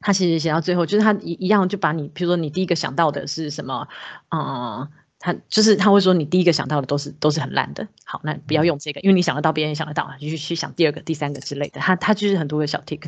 [0.00, 3.88] 他其实写到最后，就是他一一样就把你，比如说你第一个想到的是什么，
[4.30, 4.88] 嗯。
[5.22, 11.78] 他就是他会说你第一个想到的都是都是很烂的，好，那不要用这个，因为你想得到，别人也想得到，就去去想第二个、第三个之类的。
[11.78, 13.02] 他他就是很多个小 tip，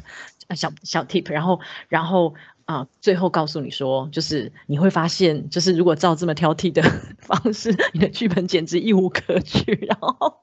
[0.54, 6.82] 小小 tip，然后然后啊，最后告诉你说，就是你会发现，就是如果照这么挑剔的
[7.20, 10.40] 方式，你的剧本简直一无可取，然后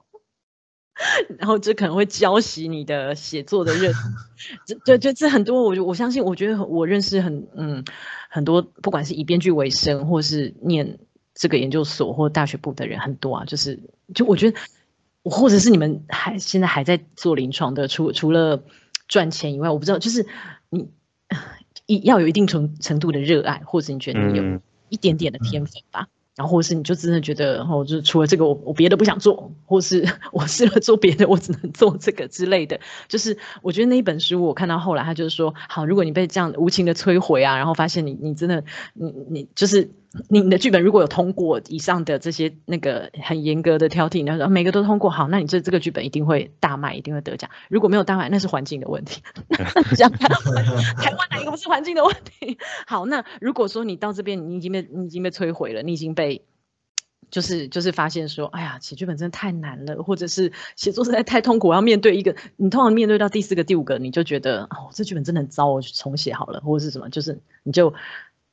[1.38, 3.92] 然后这可能会浇熄你的写作的热。
[4.66, 7.84] 这对对，这很多，我我相信，我觉得我认识很嗯
[8.30, 11.00] 很多，不管是以编剧为生，或是念。
[11.36, 13.80] 这个研究所或大学部的人很多啊，就是
[14.14, 14.60] 就我觉得，
[15.24, 18.62] 或者是你们还现在还在做临床的，除除了
[19.08, 20.28] 赚钱以外，我不知道，就是
[20.70, 20.90] 你
[21.90, 26.08] 一要有一定程程度的热爱，或者你觉得你有一点点的天分吧。
[26.36, 32.80] 然后，或是你就真的觉得，然后就是除了这个，我我别的不想做，或是我试了做别的，我只能做这个之类的。
[33.10, 39.90] 就是我觉得那一本书，我看到后来，他就是说，好，如果你被这样无情的摧毁啊，然后发现你你真的，你你就是
[40.30, 47.50] 你的剧本如果有通过以上的这些那个很严格的挑剔，然后每个都通过，好，那你这这个剧本一定会大卖，一定会得奖。
[47.70, 49.22] 如果没有大卖，那是环境的问题。
[49.96, 52.58] 这样 台湾哪一个不是环境的问题？
[52.88, 56.44] 好，那如果说你到这边，你已经被你已经被摧毁了，你已经被。
[57.32, 67.94] 就是就是发现说，哎呀，写剧本真的太难了，或者是写作实在太痛苦，要面对一个，你通常面对到第四个、第五个，你就觉得哦，这剧本真的很糟，我去重写好了，或者是什么，就是你就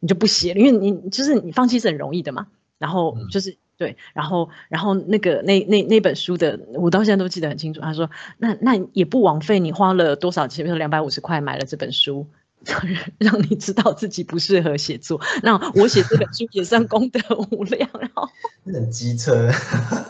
[0.00, 2.46] 你就不写了，因为你就是你放弃是很容易的嘛。
[2.78, 7.80] 然后就是对，然后然后那个那那那本书的，我到现在都记得很清楚。
[7.80, 12.26] 他说，那那也不枉费你花了多少钱，比如说两百五十块买了这本书。
[13.19, 17.88] 让你知道自己不适合写作，那我写这本书也算功德无量。
[18.01, 18.29] 然后
[18.66, 19.49] 很机车，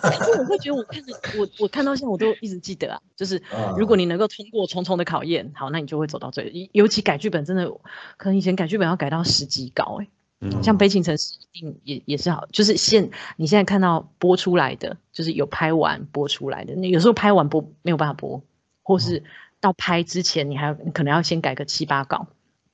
[0.02, 3.42] 但是我会觉得我看着我我看到现在我都一直记得啊，就是
[3.76, 6.70] 如果你能够通过重重的考验，好，那你就会走到最。
[6.72, 7.70] 尤其改剧本真的，
[8.16, 10.08] 可能以前改剧本要改到十级稿哎，
[10.62, 18.42] 像悲情城市一定也也是好，就是现你现在看到播出来的，就是有拍完播出来的，那有时候拍完播没有办法播，
[18.82, 19.22] 或是
[19.60, 22.26] 到拍之前你还要可能要先改个七八稿。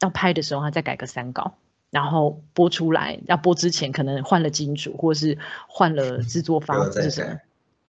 [0.02, 1.54] 要拍的时候，他再改个三稿，
[1.90, 3.18] 然后播出来。
[3.26, 5.38] 要播之前，可能换了金主，或者是
[5.68, 7.40] 换了制作方， 是什么？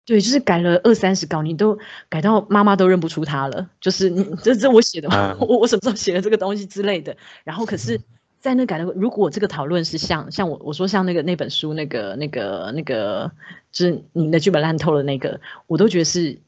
[0.05, 3.69] 对，就是改了二三十稿，你都改到妈妈都认不出他了。
[3.81, 5.37] 就是你这这我写的吗？
[5.42, 7.16] 我我什么时候写的这个东西之类的？
[7.42, 8.01] 然后可是，
[8.40, 13.33] 在那改的，如果这个讨论是像像我我说像那个那本书那个那个那个，
[13.73, 16.38] 就是你的剧本烂透了那个，我都觉得是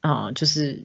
[0.00, 0.84] 啊，就是。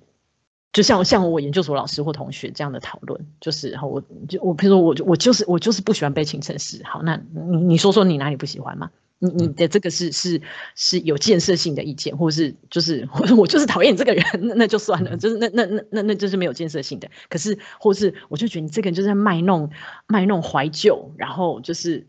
[0.74, 6.82] 就像像我研究所老师或同学这样的讨论，就是好，我就我比如说我我就是我就是不喜欢悲情城市。
[6.84, 8.90] 好，那你你说说你哪里不喜欢嘛？
[9.20, 10.42] 你你的这个是是
[10.76, 17.10] 是有建设性的意见，或是就是或者我就是讨厌这个人，那那就算了，就是那那那那那就是没有建设性的。
[17.30, 19.70] 可是或是我就觉得你这个人就是在卖弄
[20.08, 22.06] 卖弄怀旧，然后就是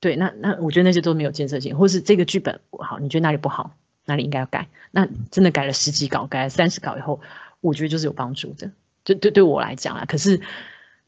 [0.00, 3.76] 对，那那我觉得那些都没有建设性，或是这个剧本好，你觉得哪里不好，
[4.06, 7.20] 哪里应该要改，那真的改了十几稿，改了三十稿以后，
[7.60, 8.70] 我觉得就是有帮助的，
[9.04, 10.40] 就对对我来讲啊，可是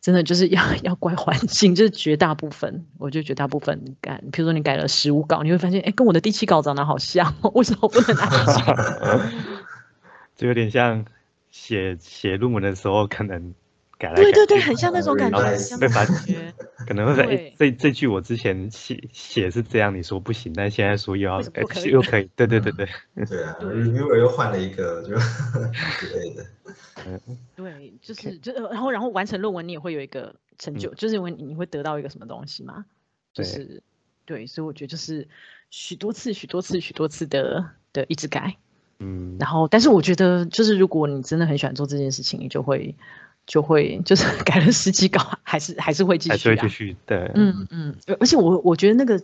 [0.01, 8.75] 真的就是要 要怪环境，就是绝大部分，我觉得绝大部分改，比如说你改了十五稿，你会发现，哎，跟我的第七稿长得好像，为什么不能拿第七稿？
[10.37, 11.05] 就有点像
[11.51, 13.55] 写写论文的时候，可能。
[13.99, 16.55] 对对对，很像那种感觉，被发觉，
[16.87, 21.41] 可能会说，这这句我之前写写是这样，你说不行，但现在说又要
[21.85, 22.89] 又可以，对对对对。
[23.27, 25.17] 对 啊，reviewer 又换了一个就
[25.99, 26.47] 之类的。
[27.57, 32.85] 对，就是就然后然后完成论文，你也会有一个成就，就是因为你会得到一个什么东西嘛？
[33.35, 33.83] 就是
[34.25, 35.27] 对，所以我觉得就是
[35.71, 38.57] 许多次、许多次、许多次的的一直改，
[39.01, 42.95] 嗯，然后但是我觉得就是如果你真的很喜欢做这件事情，你就会。
[43.49, 49.17] 就会就是 改了十几稿，还是还是会继续，还是会继续对，嗯嗯，而且我我觉得那个，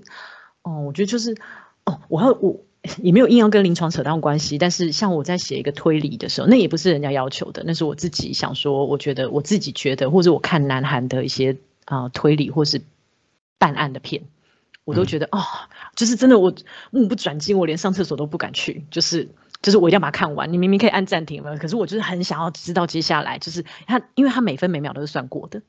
[0.62, 1.36] 哦，我觉得就是
[1.84, 2.58] 哦，我要我
[3.02, 12.80] 也没有硬要跟临床扯上关系，但是像我在写一个推理的时候，那也不是人家要求的，那是我自己想说，我觉得我自己觉得，或者我看南韩的一些啊推理或是
[13.58, 14.22] 办案的片，
[14.86, 15.38] 我都觉得哦，
[15.94, 16.54] 就是真的我
[16.90, 19.28] 目不转睛，我连上厕所都不敢去，就是。
[19.64, 20.52] 就是我一定要把它看完。
[20.52, 25.62] 你明明可以按暂停了，可是我就是很想要知道接下来，就是他，因为他每分每秒都是算过的，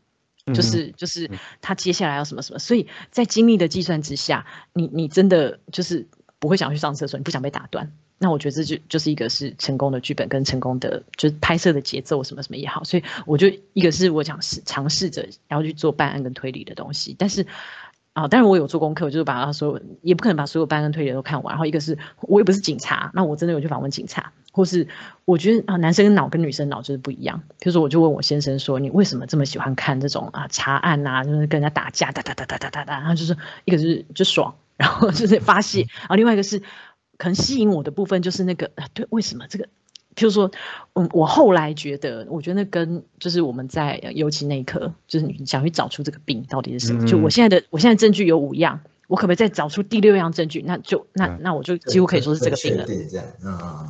[0.53, 1.31] 就是就是
[1.61, 6.05] 他接下来要什么什么，所以在精密的计算之下，你你真的就是
[6.39, 7.93] 不会想去上厕所，你不想被打断。
[8.17, 17.47] 那我觉得这就就是一个是成功的剧本跟成功的就是拍摄的节奏什么什么也好，所以我就一个是我想试尝试着然后去做办案跟推理的东西，但是。
[18.15, 21.51] 啊，当然我有做功课，就是把他所有，也不可能把所有办案推理都看完。
[21.51, 24.87] 然后一个是我也不是警察，那我真的有去访问警察，或是
[25.25, 27.43] 我觉得啊，男生脑跟女生脑就是不一样。
[27.59, 36.59] 比如说，我就问我先生说，你为什么这么喜欢看这种啊查案啊，就是跟人家打架，哒哒哒哒哒哒哒，然后就是一个是就爽，然后就是发泄，然后另外一个是
[37.17, 39.67] 可能吸引我的部分就是那个啊对，为什么这个？
[40.15, 40.49] 譬如说，
[40.93, 47.05] 嗯，我后来觉得，我觉得跟就是我们在尤其那一刻，就是你想去找出这个病到底是什么。
[47.05, 50.63] 就我现在的，我现在证据有五样，我可不可以再找出第六样证据？
[50.65, 52.85] 那就那那我就几乎可以说是这个病了。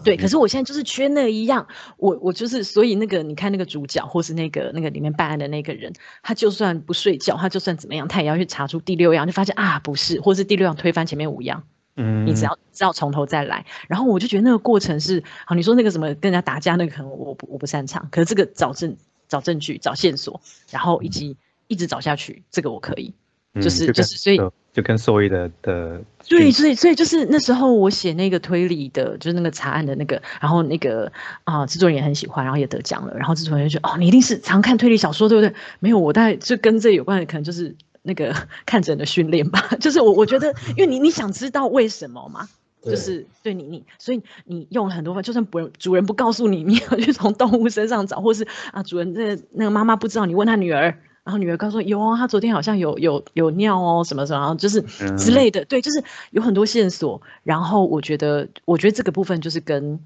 [0.03, 0.17] 对。
[0.17, 11.63] 可是我现在就是缺那一样，我我就是所以那个你看那个主角或是那个那个里面办案的那个人，他就算不睡觉，他就算怎么样，他也要去查出第六样，就发现啊不是，或是第六样推翻前面五样。
[11.97, 15.55] 嗯，你只要只要从头再来，然后我就觉得那个过程是好。
[15.55, 18.95] 你说那个什么跟人家打架，那个可能我不我不擅长，可是这个找证
[19.27, 23.13] 找证据找线索，然后以及一直找下去，这个我可以。
[23.61, 24.37] 就是就是所以
[24.73, 31.09] 就跟兽医的的对，所以所以就是那时候我写那个推理的，就是那个查案的那个，然后那个
[31.45, 35.55] 啊制作人也很喜欢，然后也得奖了，然后制作人就说哦，你一定是常看推理小说对不对？
[35.79, 37.73] 没有，我大概就跟这有关的，可能就是。
[38.05, 38.33] 那个
[38.65, 42.47] 看诊的训练吧， 就是我我觉得，因为你你想知道为什么嘛，
[42.83, 50.83] 就是对你你，所以你用了很多方，就算不主人不告诉你，你要去从动物身上找，或是啊主人那那个妈妈不知道，你问他女儿，
[51.23, 54.79] 然后女儿告诉有啊，她昨天好像有有有尿哦什么什么，然后就是
[55.17, 59.99] 之类的，对，就是有很多线索，然后我觉得我觉得这个部分就是跟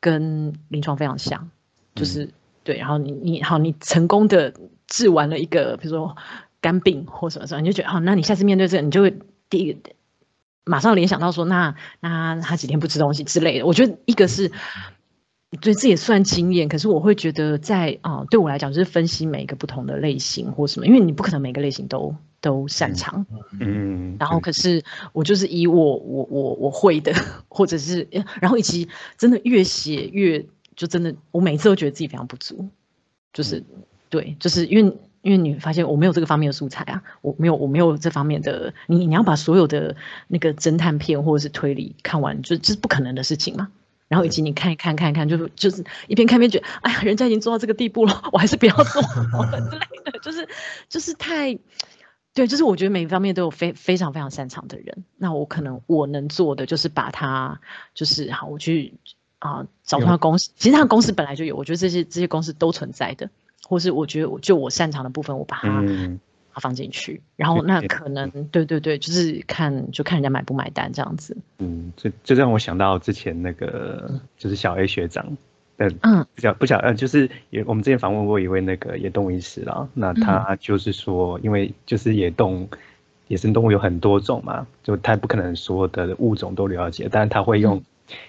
[0.00, 1.48] 跟临床非常像，
[1.94, 2.28] 就是
[2.64, 4.52] 对，然后你你好，你成功的
[4.88, 6.16] 治完了一个，比如说。
[6.66, 9.16] 肝病或什么什么，你就觉得哦，那你下次面对这个，你就会
[9.48, 9.78] 第一个
[10.64, 13.66] 马上联想到说，那那他几天不吃东西之类的。
[13.66, 14.50] 我觉得一个是
[15.60, 23.24] 对这也算经验，可是我会觉得在啊，对我来讲就是分析每一个不同的类型或什么，因为你不可能每个类型都都擅长。
[23.60, 27.14] 嗯，然后可是我就是以我我我我会的，
[27.48, 28.08] 或者是
[28.40, 32.68] 然后以及真的越写越就真的，我每次都觉得自己非常不足，
[33.32, 33.62] 就是
[34.10, 34.96] 对，就是因为。
[35.26, 39.96] 因为你发现我没有这个方面的素材啊，我没有我没有这方面的，你你要把所有的
[40.28, 43.68] 那个侦探片或者是推理看完，就这是不可能的事情嘛。
[44.06, 50.48] 然后以及你看一看看一看，就是就是一边看边觉得，哎呀，人家已经做到这个地步了，我还是不要做之类的，就是
[50.88, 51.58] 就是太
[52.32, 57.60] 对，就是我觉得每一方面都有非非常非常擅长的人，那我可能我能做的就是把他
[57.94, 58.94] 就是好，我去
[59.40, 63.28] 啊找他公司，其实他的公司本来就有，我觉得这些这些公司都存在的。
[63.68, 71.36] 或是我觉得，我就我擅长的部分，我把它放进去，然后那可能对对对，就是看就看人家买不买单这样子。
[71.58, 75.36] 嗯，这这让我想到之前那个就是小 A 学长，
[75.76, 82.66] 嗯，不晓不晓呃，就是也我们之前访问过一位那个野动物医师啦，那他就是说，因为就是野动
[83.28, 87.82] 野生动物有很多种嘛，就他不可能所有的物种都了解，但是他会用。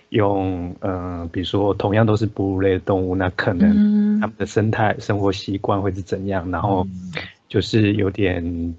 [0.09, 6.49] 用呃，比如说同样都是哺乳类的动物，那可能它们的生态生活习惯会是怎样？
[6.51, 6.88] 然后
[7.47, 8.75] 就是有点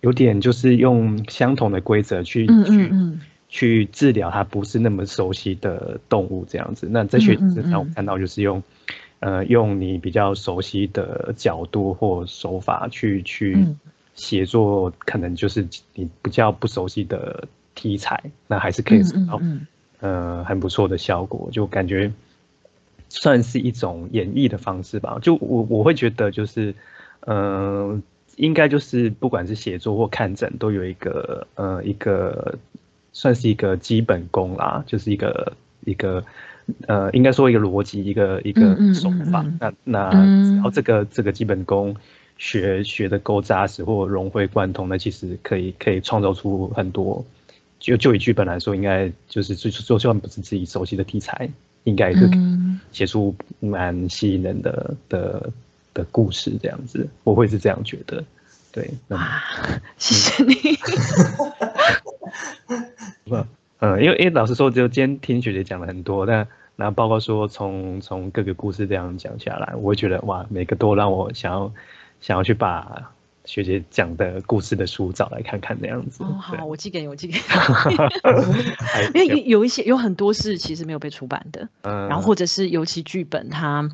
[0.00, 3.20] 有点就是用相同的规则去嗯嗯去嗯。
[3.52, 6.86] 去治疗它不是那么熟悉的动物这样子。
[6.88, 7.90] 那在学嗯嗯身上，我嗯。
[7.94, 8.62] 看到就是用，
[9.18, 13.76] 呃，用你比较熟悉的角度或手法去去嗯。
[14.14, 19.66] 写作，可能就是你比较不熟悉的题材，那还是可以嗯收到嗯嗯
[20.00, 22.12] 呃很不错的效果，就感觉
[23.08, 25.18] 算是一种演绎的方式吧。
[25.22, 26.74] 就我我会觉得就是，
[27.20, 28.00] 呃，
[28.36, 32.58] 应该就是不管是写作或看诊，都有一个呃一个
[33.12, 35.52] 算是一个基本功啦，就是一个
[35.84, 36.24] 一个
[36.86, 39.42] 呃应该说一个逻辑，一个一个手法。
[39.42, 41.96] 嗯那那嗯只要这个这个基本功。
[42.42, 47.22] 学学的够扎实或融会贯通，那其实可以可以创造出很多
[47.80, 51.50] 就就以剧本来说，应该就是就就算不是自己熟悉的题材，
[51.84, 55.50] 应该也是嗯写出蛮吸引人的的
[55.94, 58.22] 的故事这样子，我会是这样觉得。
[58.72, 59.42] 对，那么啊，
[59.98, 60.54] 谢谢你。
[63.24, 63.34] 不，
[63.80, 71.72] 嗯，因为因为老实说，就今天听学姐讲了很多，但那包括说从从各个故事这样讲下来，我会觉得哇，每个都让我想要
[72.20, 73.10] 想要去把
[73.44, 76.22] 学姐讲的故事的书找来看看那样子。
[76.22, 77.40] 哦，好，我寄给你，我寄给你。
[79.14, 83.88] 因为有有一些有很多是其实没有被出版的，嗯，然后或者是尤其剧本它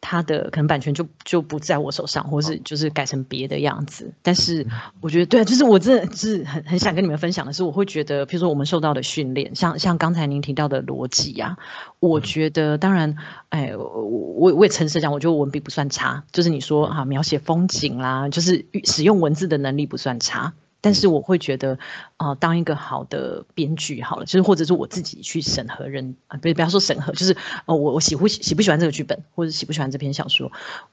[0.00, 4.12] 它的可能版权就就不在我手上，或是就是改成别的样子。
[4.22, 4.66] 但是
[5.00, 11.56] 我觉得对啊，就是我真的是很很想跟你们分享的是，我会觉得，譬如说我们受到的训练，像像刚才您提到的逻辑啊，
[11.98, 13.16] 我觉得当然，
[13.50, 20.54] 哎，我我我也诚实地讲，我觉得文笔不算差，就是你说啊描写风景啦，就是使用文字的能力不算差。
[20.80, 21.78] 但是我会觉得，
[22.16, 30.50] 啊、当一个好的编剧好了，就是或者是我自己去审核人啊，不不要说审核，就是呃，我我喜不喜不喜欢这个剧本，或者喜不喜欢这篇小说，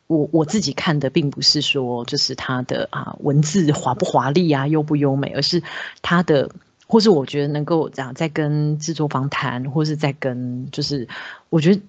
[0.07, 5.63] 我我自己看的并不是说就是它的啊文字华不华丽啊，优不优美，而是
[6.01, 6.49] 它的，
[6.87, 11.07] 或是我觉得能够这样在跟制作方谈，或是在跟就是
[11.49, 11.81] 我觉得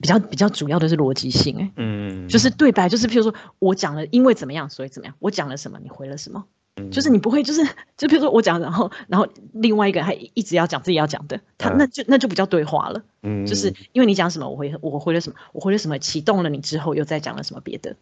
[0.00, 6.44] 比较比较主要的是逻辑性、欸，嗯，就是对白，就是譬如说我讲了因为怎么样，所以怎么样，我讲了什么，你回了什么。
[6.76, 6.90] 嗯。
[6.90, 7.62] 就是你不会，就是
[7.96, 11.76] 就比如说我讲，然后然后另外一个还一直要讲自己要讲的，他嗯。
[11.78, 13.46] 那就那就不叫对话了，嗯。
[13.46, 17.96] 就是因为你讲什么，我回我回了什么，我回了什么，启动了你之后又再讲了什么别的，嗯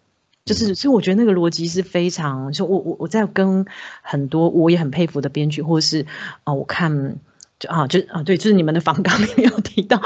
[0.44, 3.64] 就是所以我觉得那个逻辑是非常，就我我我在跟
[4.02, 6.06] 很多我也很佩服的编剧，或者是
[6.44, 7.16] 啊、我看。
[7.62, 9.96] 就啊，就啊，对，就是你们的访纲里面有提到，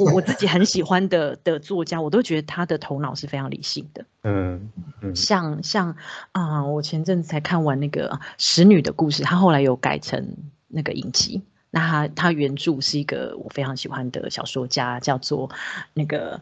[0.00, 4.04] 我我自己很喜欢的的作家，我都觉得他的头脑是非常理性的。
[4.24, 4.68] 嗯
[5.00, 5.94] 嗯像像
[6.32, 10.36] 啊、我前阵子才看完那个《使女的故事》，他后来有改成
[10.66, 11.40] 那个影集。
[11.70, 15.50] 那他他原著是一个我非常喜欢的小说家，叫做
[15.92, 16.40] 那个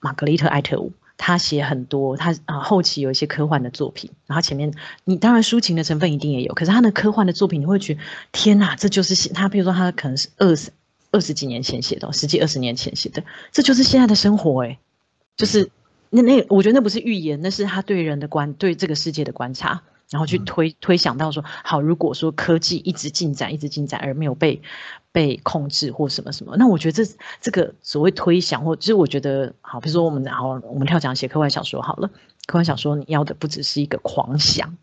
[0.00, 0.90] 玛格丽特·艾特伍。
[1.16, 4.72] 他写很多，他啊后期有一些科幻的作品，然后前面
[5.04, 8.00] 你当然抒情的成分一定也有，可是他的科幻的作品你会觉得
[8.32, 10.70] 天哪，这就是写他，比如说他可能是二十
[11.12, 14.78] 二十几年前写的哦，十几二十年前写的，这就是现在的生活哎、
[15.36, 15.70] 就是
[16.10, 24.60] 那那我觉得那不是预言，那是他对人的观对这个世界的观察，然后去推推想到说，好，如果说科技一直进展，一直进展而没有被
[25.12, 32.08] 被控制或什么什么，那我觉得这这个所谓推想，或就是我觉得好，比如说我们好，我们跳讲写科幻小说好了，
[32.46, 34.76] 科幻小说你要的不只是一个狂想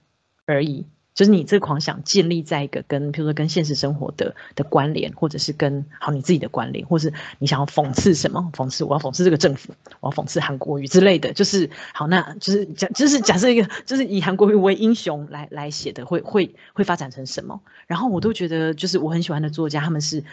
[0.46, 0.86] 而已。
[1.14, 8.50] 就是你这个狂想建立在一个跟，譬如说跟现实生活的的关联，或者是跟好你自己的关联，或是你想要讽刺什么？
[8.56, 11.34] 讽刺我要讽刺这个政府，我要讽刺韩国瑜之类的。
[11.34, 17.62] 就是好，那就是假就是假设一个就是以韩国瑜为英雄来来写的，会会会发展成什么？
[17.88, 20.24] 然后我都觉得，就是我很喜欢的作家，他们是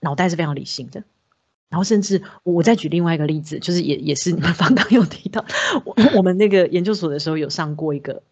[0.00, 1.04] 脑袋是非常理性的。
[1.70, 5.44] 然后甚至我再举另外一个例子，就是也也是你们 刚刚有提到，
[5.84, 8.22] 我我们那个研究所的时候有上过一个。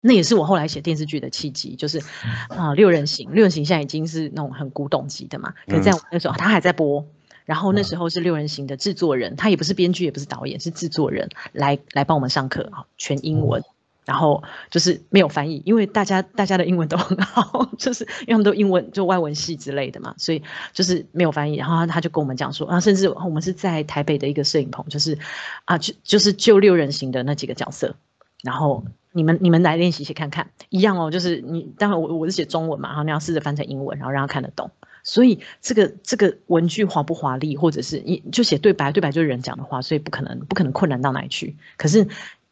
[0.00, 2.00] 那也是我后来写电视剧的契机，就是
[2.48, 7.04] 啊、六人行，六人行现在已经是那种很古董级的嘛，可是在我那时候他还在播，
[7.44, 13.62] 然后那时候是六人行的制作人，他也不是编剧，也不是导演，是制作人来来帮我们上课，全英文。
[14.04, 20.42] 然后就是没有翻译，因为大家大家的英文都很好， 就是因为他们都英文就外文系之类的嘛，所以
[20.72, 21.56] 就是没有翻译。
[21.56, 25.18] 然后他就跟我们讲说啊，甚至我们是在台北的一个摄影棚，就是
[25.66, 27.96] 啊，就就是就六人行的那几个角色，
[28.42, 28.82] 然后
[29.18, 34.70] 你们你们来练习写看看，一样哦，就是你当然我我是写中文嘛，然后你要试着翻成英文，然后让他看得懂。
[35.02, 41.56] 所以这个这个文句华不华丽，或者是你就写对白，对白就是人讲的话，所以不可能不可能困难到哪里去。
[41.76, 42.06] 可是，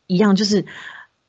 [0.08, 0.64] 一样就是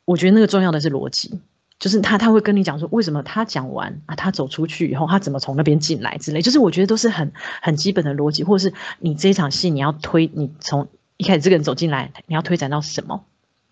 [0.05, 1.39] 我觉得那个重要的是逻辑，
[1.79, 7.31] 就是他他会跟你讲说为什么他讲完啊，他走出去以后他怎么从那边进来之类，就是我觉得都是很
[7.61, 13.23] 很基本的逻辑，或者是你这一场戏你要推你从一开始这个人走进来，你要推展到什么。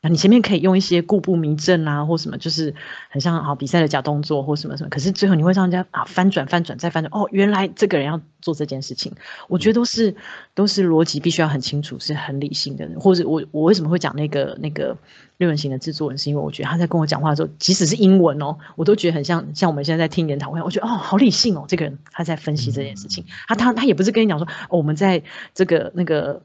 [0.10, 2.74] 你前面可以用一些故步迷阵啊，或什么，就是
[3.10, 4.90] 很像好比赛的假动作或什么什么。
[4.90, 7.10] 可是最后你会让人家啊翻转、翻转再翻转。
[7.14, 9.12] 哦，原来这个人要做这件事情，
[9.48, 10.16] 我觉得都是
[10.54, 13.00] 都是逻辑必须要很清楚，是很理性的人。
[13.00, 14.98] 或者我我为什么会讲那个那个
[15.38, 23.26] 六人行的制作人，是因为我觉得他在跟我讲话的时候，即使是英文哦，我都觉得很像像我们现在在听研讨会，我觉得哦好理性哦，这个人他在分析这件事情。
[23.48, 26.42] 他他他也不是跟你讲说，我们在这个那个。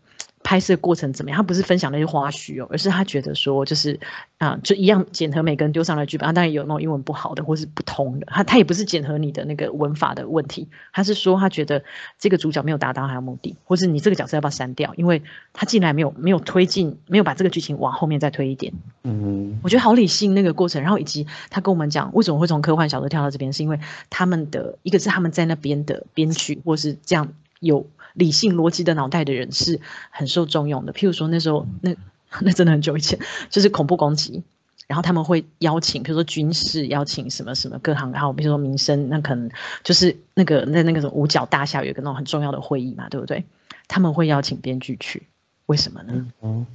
[0.50, 1.36] 拍摄过程怎么样？
[1.36, 4.00] 他不是分享那些花絮哦，而是他觉得说，就是
[4.38, 11.84] 啊，就一样检核每个人丢上来剧本，当然有那种英文不好的或是不通的，他他也不是检核你的那个文法的问题，他是说他觉得
[12.18, 14.92] 这个主角没有达到他的目的，或是你这个角色要不要删掉？
[14.96, 15.22] 因为
[15.52, 18.72] 他进来没有没有推进，没有把这个剧情往后面再推一点。
[19.04, 23.78] 嗯，我觉得好理性那个过程，然后以及他跟我们讲为什么会从科幻小说跳到这边，是因为
[24.10, 27.28] 他们的一个是他们在那边的编剧，或是这样
[27.60, 27.86] 有。
[28.14, 29.80] 理性逻辑的脑袋的人是
[30.10, 30.92] 很受重用的。
[30.92, 31.94] 譬如说那时候，那
[32.42, 34.44] 那真的很久以前，就是恐怖攻击，
[34.86, 39.50] 然后他们会邀请，比如说军事邀请什么什么各行，然后比如说民生，那可能
[39.82, 43.44] 就是那个在那个什么五角大厦有一个那种很重要的会议嘛，对不对？
[43.88, 45.24] 他们会邀请编剧去，
[45.66, 46.28] 为什么呢？
[46.40, 46.66] 嗯，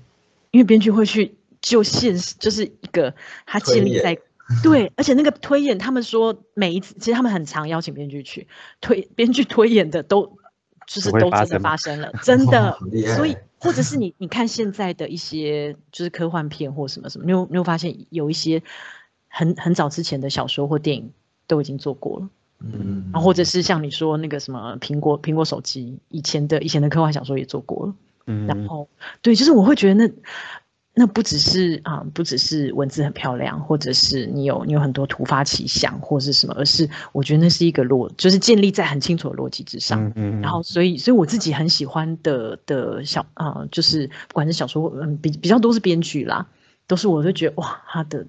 [0.52, 3.14] 因为编剧会去就现实，就是一个
[3.46, 4.18] 他建立在
[4.62, 8.48] 对，而且那个推演，他们说每一次，其实他们很常邀请编剧去
[8.82, 10.38] 推，编剧推演的都。
[10.88, 12.78] 就是都真的发生了， 真的，
[13.16, 18.62] 所以 或者是你你看现在的一些就是科幻片或什么什么，你有你有发现有一些
[19.28, 21.12] 很很早之前的小说或电影
[21.48, 22.30] 都已经做过了，
[22.60, 27.94] 嗯，然后或者是像你说那个什么苹果苹果手机以前的以前的科幻小说也做过了，
[28.28, 28.88] 嗯，然后
[29.22, 30.14] 对，就是我会觉得那。
[30.98, 40.02] 那不只是啊，不只是文字很漂亮，或者是你有你有很多突发奇想或是什么，而是我觉得那是一个逻，就是建立在很清楚的逻辑之上。
[40.06, 46.48] 嗯嗯然后，所以，所以我自己很喜欢的的小啊，就是不管是小说，嗯，比比较多是编剧啦，
[46.88, 48.26] 都是我都觉得哇，他的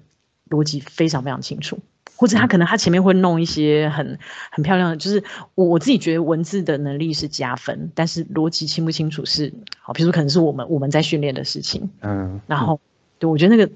[0.49, 1.79] 逻辑非常非常清楚。
[2.17, 4.19] 或者他可能他前面会弄一些很
[4.51, 5.23] 很漂亮的，就是
[5.55, 12.79] 我我自己觉得文字的能力是加分，但是逻辑清不清楚是好，比如说可能是我们我们在训练的事情，嗯，然后
[13.19, 13.71] 对我觉得那个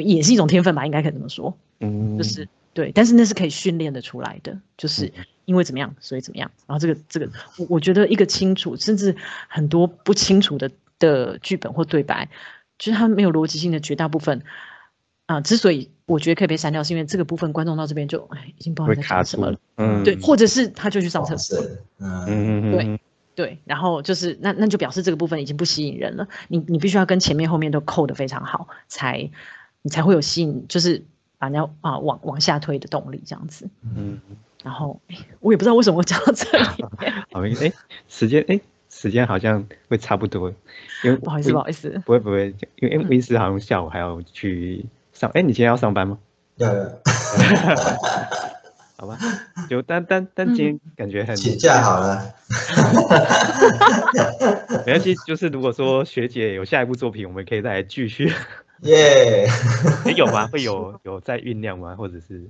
[0.00, 2.24] 也是一种天分吧，应该可以这么说，嗯，就。
[2.24, 5.12] 是对，但是那是可以训练的出来的，就是
[5.44, 7.28] 因为怎么样，所以怎么样，然后这个这个
[7.58, 9.16] 我我觉得一个清楚，甚至
[9.48, 10.70] 很多不清楚的
[11.00, 12.28] 的剧本或对白，
[12.78, 14.40] 就是它没有逻辑性的绝大部分。
[15.30, 19.56] 啊，之所以我觉得可以被删掉，是因为这个部分观众到这边就哎，已经不知道在讲什么了。
[19.76, 21.56] 嗯，对，或者是他就去上厕所。
[21.98, 23.00] 嗯嗯嗯，对
[23.36, 26.26] 对，然后就是那那就表示这个部分已经不吸引人了。
[26.48, 29.30] 你你必须要跟前面后面都扣的非常好，才
[29.82, 31.00] 你才会有吸引，就是
[31.38, 33.70] 把人家啊往往下推的动力这样子。
[33.84, 34.20] 嗯，
[34.64, 35.00] 然后
[35.38, 36.64] 我也不知道为什么会讲到这里。
[37.30, 37.72] 好，哎，
[38.08, 40.52] 时间哎，时间好像会差不多，
[41.04, 44.84] 因为不好意思不好意思，不会不会，因为威斯好像下午还要去。
[45.20, 46.18] 上哎，你今天要上班吗？
[46.56, 46.66] 要。
[48.96, 49.18] 好吧，
[49.68, 52.34] 就但但但今天感觉很请假好了。
[54.86, 58.32] 没关系，就是如果说学姐有下一部作品，我们可以再来继续。
[58.80, 59.46] 耶，
[60.16, 60.46] 有吗？
[60.46, 61.96] 会有有在酝酿吗？
[61.96, 62.48] 或者是？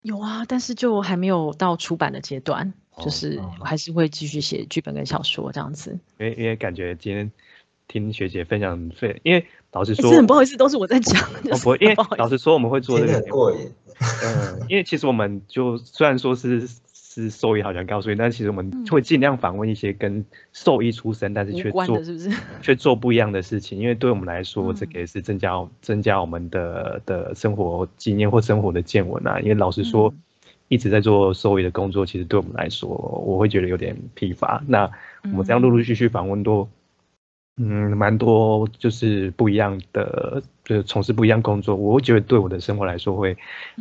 [0.00, 5.98] 有啊，但是就还没有到出版的阶段，就是我还是会继续写剧本跟小说这样子。
[6.18, 7.30] 因为因为感觉今天
[7.88, 9.46] 听学姐分享，对，因为。
[9.72, 11.22] 老实说，很不好意思，都是我在讲。
[11.22, 13.58] 哦 不，因为老实说，我们会做这个过瘾。
[14.24, 22.30] 嗯，因为其实我们就虽然说是是兽医，好像告诉你，但其实我们会尽量访问一些跟兽医出身，但是却做是不是？
[22.62, 25.52] 却做不一样的事情，因为对我们来说，这个也是增加
[25.82, 29.38] 增加我们的的生活经验或生活的见闻啊。
[29.40, 30.12] 因为老实说，
[30.68, 34.64] 一直在做兽医的工作，其实对我们来说，我会觉得有点疲乏。
[34.66, 34.90] 那
[35.24, 36.62] 我们这样陆陆续续访问多。
[36.62, 36.68] 嗯，
[37.64, 43.36] 蛮多就是不一样的，就是从事不一样工作，我会觉得对我的生活来说会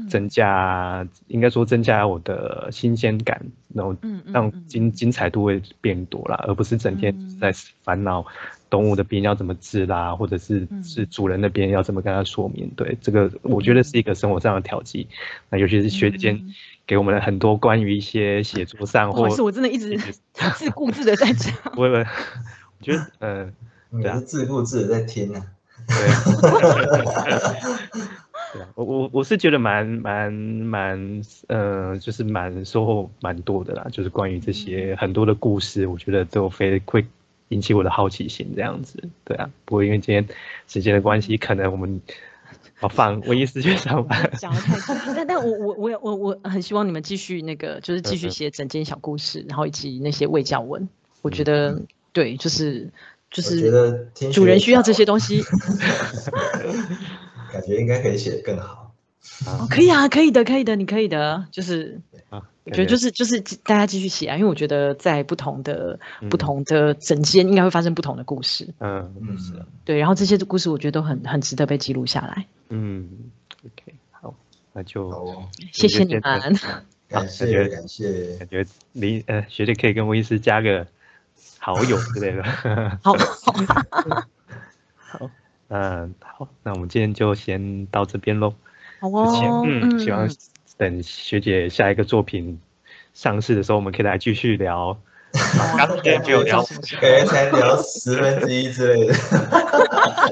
[0.10, 3.42] 增加，应该说增加我的新鲜感，
[3.74, 7.54] 然后让精精彩度会变多啦，而不是整天在
[7.84, 8.26] 烦恼
[8.70, 12.70] 动物的病要怎么治啦，或者是是主人那边要怎么跟他说明。
[12.76, 15.08] 对这个，我觉得是一个生活上的调剂。
[15.50, 16.38] 那尤其是学姐
[16.86, 19.98] 给我们很多关于一些写作上，或是我真的一直
[20.56, 22.06] 自顾自的在讲， 不我
[22.82, 23.54] 觉得嗯。
[23.92, 25.44] 你是自顾自的在听呢，
[28.54, 37.06] 对啊，我我我是觉得蛮蛮蛮，呃，就是蛮收获蛮多的啦，就是关于这些很多的故事，我觉得都非会
[37.50, 39.50] 引起我的好奇心这样子，对啊。
[39.66, 40.28] 不过因为今天
[40.68, 42.02] 时间的关系，可能我们
[42.82, 44.30] 要放文艺时间上班。
[44.38, 50.88] 讲的太多，但但我我我我我很希望你们继续那个，就是继续写整件小故事，然后以及那些未教文，
[51.22, 51.82] 我觉得
[52.14, 52.90] 对，就是。
[53.32, 55.44] 就是得主人需要这些东西。
[57.52, 58.94] 感觉应该可以写得更好。
[59.46, 62.00] 哦，可以啊，可以的，可以的，你可以的，就是
[62.30, 66.00] 啊，我觉得就是就是大家继续写啊，因为我觉得在不同的
[66.30, 72.46] 不嗯同的整间应该会发生不同的故事，嗯嗯，是啊对，然后这些故事我觉得都很很值得被记录下来。
[72.70, 73.10] 嗯
[73.66, 74.36] ，OK，好，
[74.74, 76.54] 那就哦， 谢谢你们，感
[77.08, 80.86] 感谢觉感谢，感觉林呃学姐可以跟威斯加个
[81.76, 82.44] 好友 之类的。
[83.04, 83.14] 好，
[84.98, 85.30] 好，
[85.70, 88.54] 嗯，好，那我们今天就先到这边喽。
[89.00, 90.36] 好之前哦，嗯，希望嗯，
[90.78, 92.60] 等学姐下一个作品
[93.14, 94.98] 上市的时候，我们可以来继续聊。
[95.78, 99.14] 刚才没有聊感觉才聊十分之一之类的。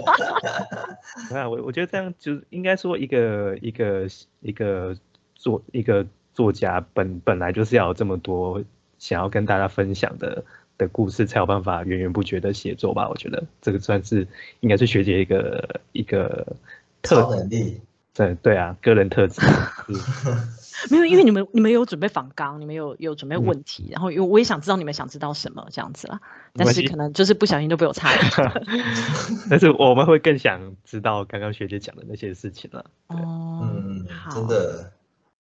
[1.30, 4.08] 那我我觉得这样就是应该说一个一个
[4.42, 4.98] 一个
[5.36, 8.64] 作一个作家本本来就是要有这么多
[8.98, 10.44] 想要跟大家分享的
[10.78, 13.08] 的故事，才有办法源源不绝的写作吧。
[13.10, 14.28] 我觉得这个算是
[14.60, 16.56] 应该是学姐一个一个
[17.02, 17.82] 特能力，
[18.14, 19.42] 对对啊，个人特质。
[19.90, 20.48] 嗯
[20.92, 26.22] 没有，因为你们你们有准备访纲，你们有有准备嗯问题，然后因为我也想知道你们想知道什么这样子啦，
[26.54, 28.62] 但是可能就是不小心都被我插了。
[29.50, 32.86] 但是我们会更想知道刚刚学姐讲的那些事情了。
[33.08, 34.92] 哦，嗯，好，真的，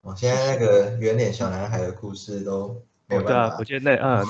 [0.03, 4.27] 我现在那个圆脸小男孩的故事都对啊我，觉得 那嗯，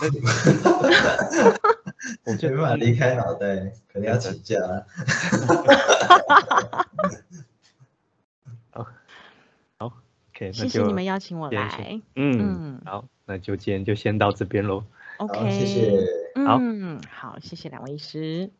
[2.24, 3.57] 那我觉得没办法离开脑袋，
[3.93, 4.57] 可能要请假。
[8.70, 8.87] 好，
[9.79, 12.01] 好 OK，那谢谢就你们邀请我来。
[12.14, 14.85] 嗯嗯好，那就今天就先到这边喽。
[15.18, 15.91] OK，谢谢。
[16.47, 18.51] 好嗯，好，谢谢两位医师。